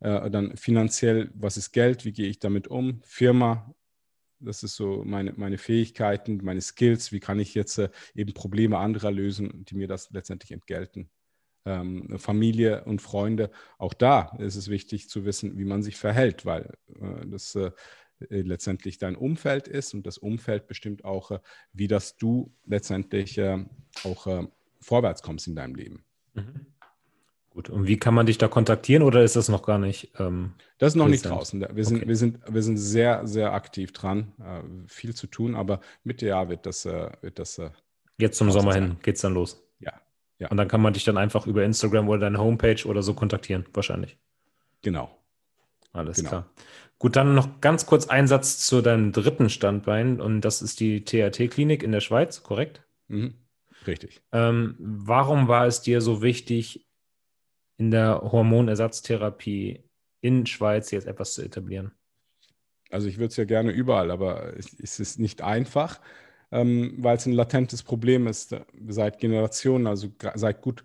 [0.00, 3.00] Äh, dann finanziell, was ist Geld, wie gehe ich damit um?
[3.02, 3.74] Firma,
[4.38, 8.78] das ist so meine, meine Fähigkeiten, meine Skills, wie kann ich jetzt äh, eben Probleme
[8.78, 11.10] anderer lösen, die mir das letztendlich entgelten.
[11.64, 16.44] Ähm, Familie und Freunde, auch da ist es wichtig zu wissen, wie man sich verhält,
[16.44, 17.70] weil äh, das äh,
[18.28, 21.40] letztendlich dein Umfeld ist und das Umfeld bestimmt auch, äh,
[21.72, 23.64] wie das du letztendlich äh,
[24.04, 24.48] auch
[24.80, 26.04] vorwärts kommst in deinem Leben.
[26.34, 26.66] Mhm.
[27.56, 30.12] Gut, und wie kann man dich da kontaktieren oder ist das noch gar nicht?
[30.18, 31.24] Ähm, das ist noch präsent?
[31.24, 31.66] nicht draußen.
[31.74, 32.08] Wir sind, okay.
[32.08, 36.50] wir, sind, wir sind sehr, sehr aktiv dran, äh, viel zu tun, aber Mitte Jahr
[36.50, 36.84] wird das.
[36.84, 37.70] Äh, wird das äh,
[38.18, 38.82] Jetzt zum Sommer sein.
[38.82, 39.66] hin geht es dann los.
[39.78, 39.94] Ja.
[40.38, 40.50] ja.
[40.50, 43.64] Und dann kann man dich dann einfach über Instagram oder deine Homepage oder so kontaktieren,
[43.72, 44.18] wahrscheinlich.
[44.82, 45.16] Genau.
[45.94, 46.28] Alles genau.
[46.28, 46.50] klar.
[46.98, 51.06] Gut, dann noch ganz kurz ein Satz zu deinem dritten Standbein und das ist die
[51.06, 52.82] THT-Klinik in der Schweiz, korrekt?
[53.08, 53.32] Mhm.
[53.86, 54.22] Richtig.
[54.32, 56.85] Ähm, warum war es dir so wichtig,
[57.78, 59.84] in der Hormonersatztherapie
[60.20, 61.92] in Schweiz jetzt etwas zu etablieren?
[62.90, 66.00] Also ich würde es ja gerne überall, aber es, ist nicht einfach,
[66.52, 70.84] ähm, weil es ein latentes Problem ist äh, seit Generationen, also seit gut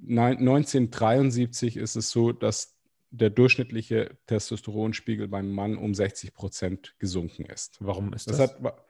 [0.00, 2.76] 1973 ist es so, dass
[3.10, 7.78] der durchschnittliche Testosteronspiegel beim Mann um 60 Prozent gesunken ist.
[7.80, 8.36] Warum ist das?
[8.36, 8.84] das hat,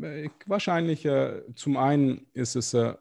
[0.00, 2.94] äh, wahrscheinlich äh, zum einen ist es, äh,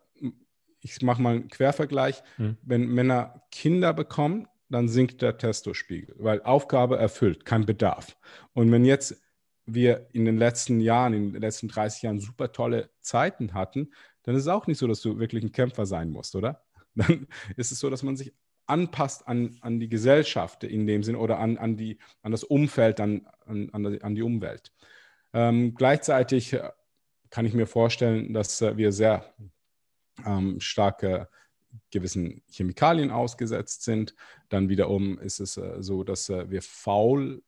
[0.82, 2.58] ich mache mal einen Quervergleich, hm.
[2.62, 8.18] wenn Männer Kinder bekommen, dann sinkt der Testospiegel, weil Aufgabe erfüllt, kein Bedarf.
[8.54, 9.22] Und wenn jetzt
[9.66, 13.92] wir in den letzten Jahren, in den letzten 30 Jahren super tolle Zeiten hatten,
[14.24, 16.64] dann ist es auch nicht so, dass du wirklich ein Kämpfer sein musst, oder?
[16.96, 18.34] Dann ist es so, dass man sich
[18.66, 23.00] anpasst an, an die Gesellschaft in dem Sinn oder an, an, die, an das Umfeld,
[23.00, 23.70] an, an,
[24.02, 24.74] an die Umwelt.
[25.34, 26.58] Ähm, gleichzeitig
[27.30, 29.34] kann ich mir vorstellen, dass äh, wir sehr
[30.26, 31.28] ähm, starke
[31.92, 34.16] gewissen Chemikalien ausgesetzt sind.
[34.50, 37.42] Dann wiederum ist es äh, so, dass äh, wir fauler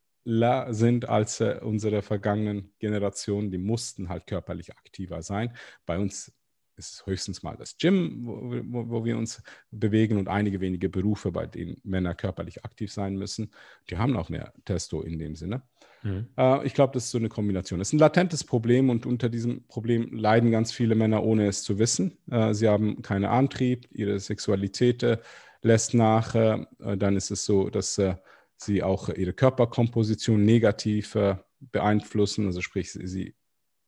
[0.74, 3.52] sind als äh, unsere vergangenen Generationen.
[3.52, 5.56] Die mussten halt körperlich aktiver sein.
[5.86, 6.32] Bei uns
[6.78, 11.32] ist höchstens mal das Gym, wo, wo, wo, wir uns bewegen und einige wenige Berufe,
[11.32, 13.52] bei denen Männer körperlich aktiv sein müssen.
[13.90, 15.62] Die haben auch mehr Testo in dem Sinne.
[16.04, 16.28] Mhm.
[16.38, 17.80] Äh, ich glaube, das ist so eine Kombination.
[17.80, 21.64] Es ist ein latentes Problem und unter diesem Problem leiden ganz viele Männer, ohne es
[21.64, 22.18] zu wissen.
[22.30, 25.18] Äh, sie haben keinen Antrieb, ihre Sexualität äh,
[25.62, 26.36] lässt nach.
[26.36, 26.66] Äh,
[26.98, 28.16] dann ist es so, dass äh,
[28.58, 33.36] sie auch ihre Körperkomposition negativ äh, beeinflussen, also sprich, sie, sie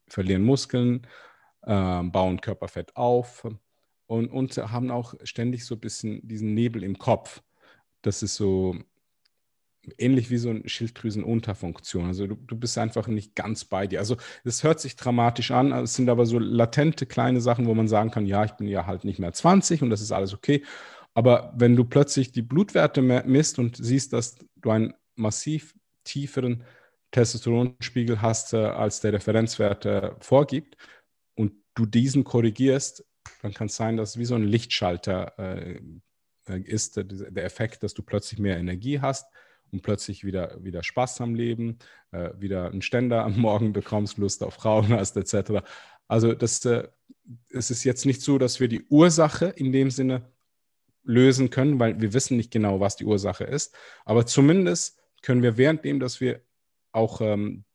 [0.07, 1.07] verlieren Muskeln,
[1.64, 3.45] äh, bauen Körperfett auf.
[4.05, 7.41] und, und haben auch ständig so ein bisschen diesen Nebel im Kopf.
[8.01, 8.76] Das ist so
[9.98, 12.06] ähnlich wie so eine Schilddrüsenunterfunktion.
[12.06, 14.00] Also du, du bist einfach nicht ganz bei dir.
[14.00, 17.88] Also es hört sich dramatisch an, es sind aber so latente kleine Sachen, wo man
[17.88, 20.64] sagen kann, ja, ich bin ja halt nicht mehr 20 und das ist alles okay.
[21.14, 26.64] Aber wenn du plötzlich die Blutwerte misst und siehst, dass du einen massiv tieferen
[27.12, 30.78] Testosteronspiegel hast, äh, als der Referenzwert äh, vorgibt,
[31.36, 33.06] und du diesen korrigierst,
[33.42, 35.80] dann kann es sein, dass wie so ein Lichtschalter äh,
[36.48, 39.26] äh ist, der, Effekt, dass du plötzlich mehr Energie hast
[39.74, 41.80] und plötzlich wieder, wieder Spaß am Leben,
[42.11, 45.65] äh, wieder einen Ständer am Morgen bekommst, Lust auf Frauen hast, etc.
[46.07, 46.88] Also das, äh,
[47.49, 50.32] es ist jetzt nicht so, dass wir die Ursache in dem Sinne
[51.03, 53.76] lösen können, weil wir wissen nicht genau, was die Ursache ist.
[54.05, 56.41] Aber zumindest können wir währenddem, dass wir
[56.91, 57.65] auch ähm,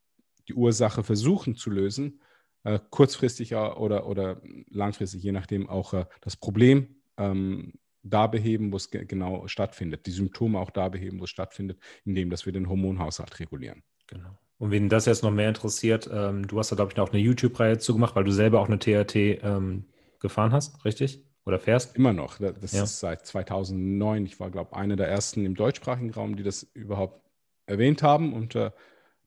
[0.47, 2.21] die Ursache versuchen zu lösen,
[2.63, 7.73] äh, kurzfristig oder, oder langfristig, je nachdem, auch äh, das Problem ähm,
[8.03, 11.79] da beheben, wo es ge genau stattfindet, die Symptome auch da beheben, wo es stattfindet,
[12.05, 13.83] indem dass wir den Hormonhaushalt regulieren.
[14.07, 14.37] Genau.
[14.57, 17.21] Und wen das jetzt noch mehr interessiert, ähm, du hast da, glaube ich, auch eine
[17.21, 19.85] YouTube-Reihe zugemacht, weil du selber auch eine TRT ähm,
[20.19, 21.23] gefahren hast, richtig?
[21.45, 21.95] Oder fährst?
[21.95, 22.37] Immer noch.
[22.37, 22.83] Das ja.
[22.83, 24.25] ist seit 2009.
[24.25, 27.21] Ich war, glaube ich, einer der ersten im deutschsprachigen Raum, die das überhaupt
[27.65, 28.33] erwähnt haben.
[28.33, 28.71] Und äh,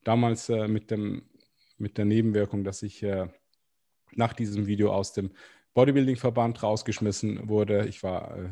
[0.03, 1.23] damals äh, mit, dem,
[1.77, 3.27] mit der Nebenwirkung, dass ich äh,
[4.11, 5.31] nach diesem Video aus dem
[5.73, 7.87] Bodybuilding-Verband rausgeschmissen wurde.
[7.87, 8.49] Ich war äh,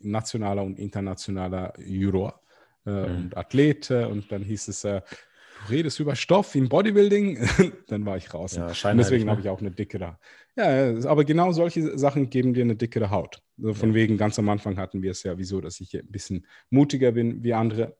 [0.00, 2.40] nationaler und internationaler Juror
[2.86, 3.16] äh, mhm.
[3.16, 3.90] und Athlet.
[3.90, 5.02] Äh, und dann hieß es, du
[5.68, 7.38] redest über Stoff im Bodybuilding.
[7.88, 8.56] dann war ich raus.
[8.56, 10.18] Ja, und deswegen habe ich auch eine dickere.
[10.56, 13.42] Ja, aber genau solche Sachen geben dir eine dickere Haut.
[13.58, 13.94] Also von ja.
[13.96, 17.42] wegen, ganz am Anfang hatten wir es ja, wieso, dass ich ein bisschen mutiger bin
[17.44, 17.96] wie andere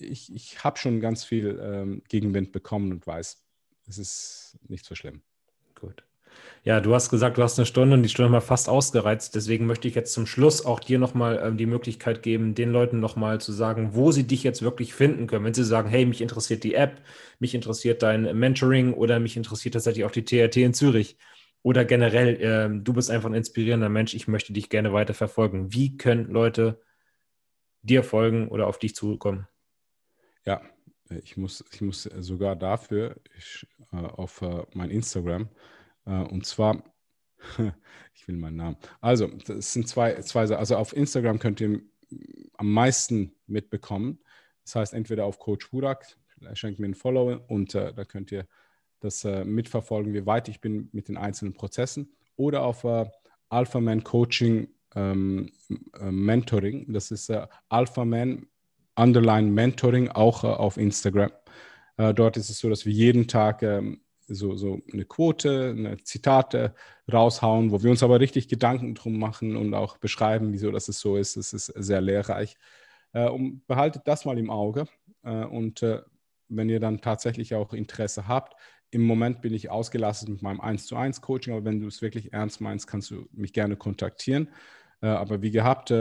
[0.00, 3.42] ich, ich habe schon ganz viel ähm, Gegenwind bekommen und weiß,
[3.86, 5.22] es ist nicht so schlimm.
[5.78, 6.04] Gut.
[6.62, 9.34] Ja, du hast gesagt, du hast eine Stunde und die Stunde mal fast ausgereizt.
[9.34, 13.00] Deswegen möchte ich jetzt zum Schluss auch dir nochmal ähm, die Möglichkeit geben, den Leuten
[13.00, 15.44] nochmal zu sagen, wo sie dich jetzt wirklich finden können.
[15.44, 17.00] Wenn sie sagen, hey, mich interessiert die App,
[17.38, 21.16] mich interessiert dein Mentoring oder mich interessiert tatsächlich auch die TRT in Zürich
[21.62, 25.72] oder generell, äh, du bist einfach ein inspirierender Mensch, ich möchte dich gerne weiter verfolgen.
[25.72, 26.80] Wie können Leute
[27.82, 29.46] dir folgen oder auf dich zukommen?
[30.44, 30.62] Ja,
[31.24, 35.48] ich muss, ich muss sogar dafür ich, äh, auf äh, mein Instagram
[36.04, 36.82] und zwar,
[38.14, 38.76] ich will meinen Namen.
[39.00, 41.80] Also, das sind zwei, zwei Also auf Instagram könnt ihr
[42.54, 44.18] am meisten mitbekommen.
[44.64, 46.06] Das heißt, entweder auf Coach Burak,
[46.54, 48.46] schenkt mir ein Follow und äh, da könnt ihr
[49.00, 52.12] das äh, mitverfolgen, wie weit ich bin mit den einzelnen Prozessen.
[52.36, 53.06] Oder auf äh,
[53.48, 55.50] Alpha Man Coaching ähm,
[55.98, 56.92] äh, Mentoring.
[56.92, 58.46] Das ist äh, Alpha Man
[58.94, 61.30] Underline Mentoring auch äh, auf Instagram.
[61.96, 64.00] Äh, dort ist es so, dass wir jeden Tag ähm,
[64.34, 66.74] so, so eine Quote, eine Zitate
[67.12, 71.16] raushauen, wo wir uns aber richtig Gedanken drum machen und auch beschreiben, wieso das so
[71.16, 71.36] ist.
[71.36, 72.56] Es ist sehr lehrreich.
[73.12, 74.86] Äh, und behaltet das mal im Auge.
[75.22, 76.02] Äh, und äh,
[76.48, 78.54] wenn ihr dann tatsächlich auch Interesse habt,
[78.90, 82.02] im Moment bin ich ausgelastet mit meinem 1 zu 1 Coaching, aber wenn du es
[82.02, 84.48] wirklich ernst meinst, kannst du mich gerne kontaktieren.
[85.00, 85.92] Äh, aber wie gehabt,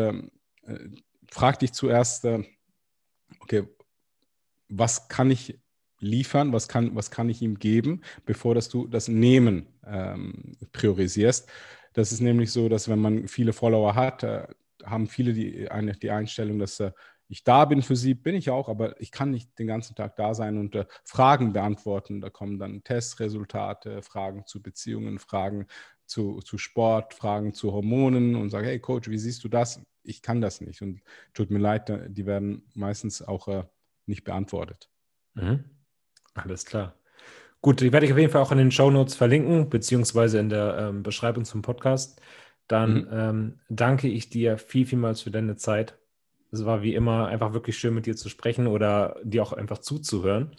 [1.31, 2.27] frag dich zuerst,
[3.39, 3.63] okay,
[4.67, 5.59] was kann ich
[5.99, 11.49] liefern, was kann, was kann ich ihm geben, bevor dass du das Nehmen ähm, priorisierst.
[11.93, 14.47] Das ist nämlich so, dass wenn man viele Follower hat, äh,
[14.83, 16.91] haben viele die, eine, die Einstellung, dass äh,
[17.27, 20.15] ich da bin für sie, bin ich auch, aber ich kann nicht den ganzen Tag
[20.15, 22.21] da sein und äh, Fragen beantworten.
[22.21, 25.67] Da kommen dann Testresultate, Fragen zu Beziehungen, Fragen
[26.07, 29.79] zu, zu Sport, Fragen zu Hormonen und sage, hey Coach, wie siehst du das?
[30.09, 30.81] ich kann das nicht.
[30.81, 31.01] Und
[31.33, 33.63] tut mir leid, die werden meistens auch äh,
[34.05, 34.89] nicht beantwortet.
[35.35, 35.63] Mhm.
[36.33, 36.93] Alles klar.
[37.61, 40.49] Gut, die werde ich auf jeden Fall auch in den Show Notes verlinken, beziehungsweise in
[40.49, 42.21] der ähm, Beschreibung zum Podcast.
[42.67, 43.07] Dann mhm.
[43.11, 45.97] ähm, danke ich dir viel, vielmals für deine Zeit.
[46.51, 49.79] Es war wie immer einfach wirklich schön, mit dir zu sprechen oder dir auch einfach
[49.79, 50.55] zuzuhören.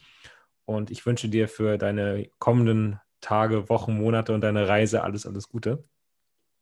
[0.66, 5.49] Und ich wünsche dir für deine kommenden Tage, Wochen, Monate und deine Reise alles, alles
[5.49, 5.85] Gute.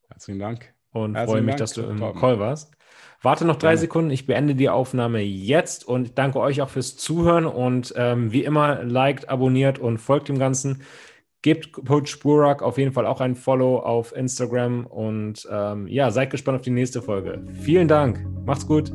[0.09, 1.59] Herzlichen Dank und Herzlichen freue mich, Dank.
[1.59, 2.72] dass du im Call warst.
[3.20, 3.78] Warte noch drei Gerne.
[3.78, 8.45] Sekunden, ich beende die Aufnahme jetzt und danke euch auch fürs Zuhören und ähm, wie
[8.45, 10.82] immer liked, abonniert und folgt dem Ganzen.
[11.43, 16.30] Gebt Coach Burak auf jeden Fall auch ein Follow auf Instagram und ähm, ja, seid
[16.30, 17.43] gespannt auf die nächste Folge.
[17.61, 18.93] Vielen Dank, macht's gut.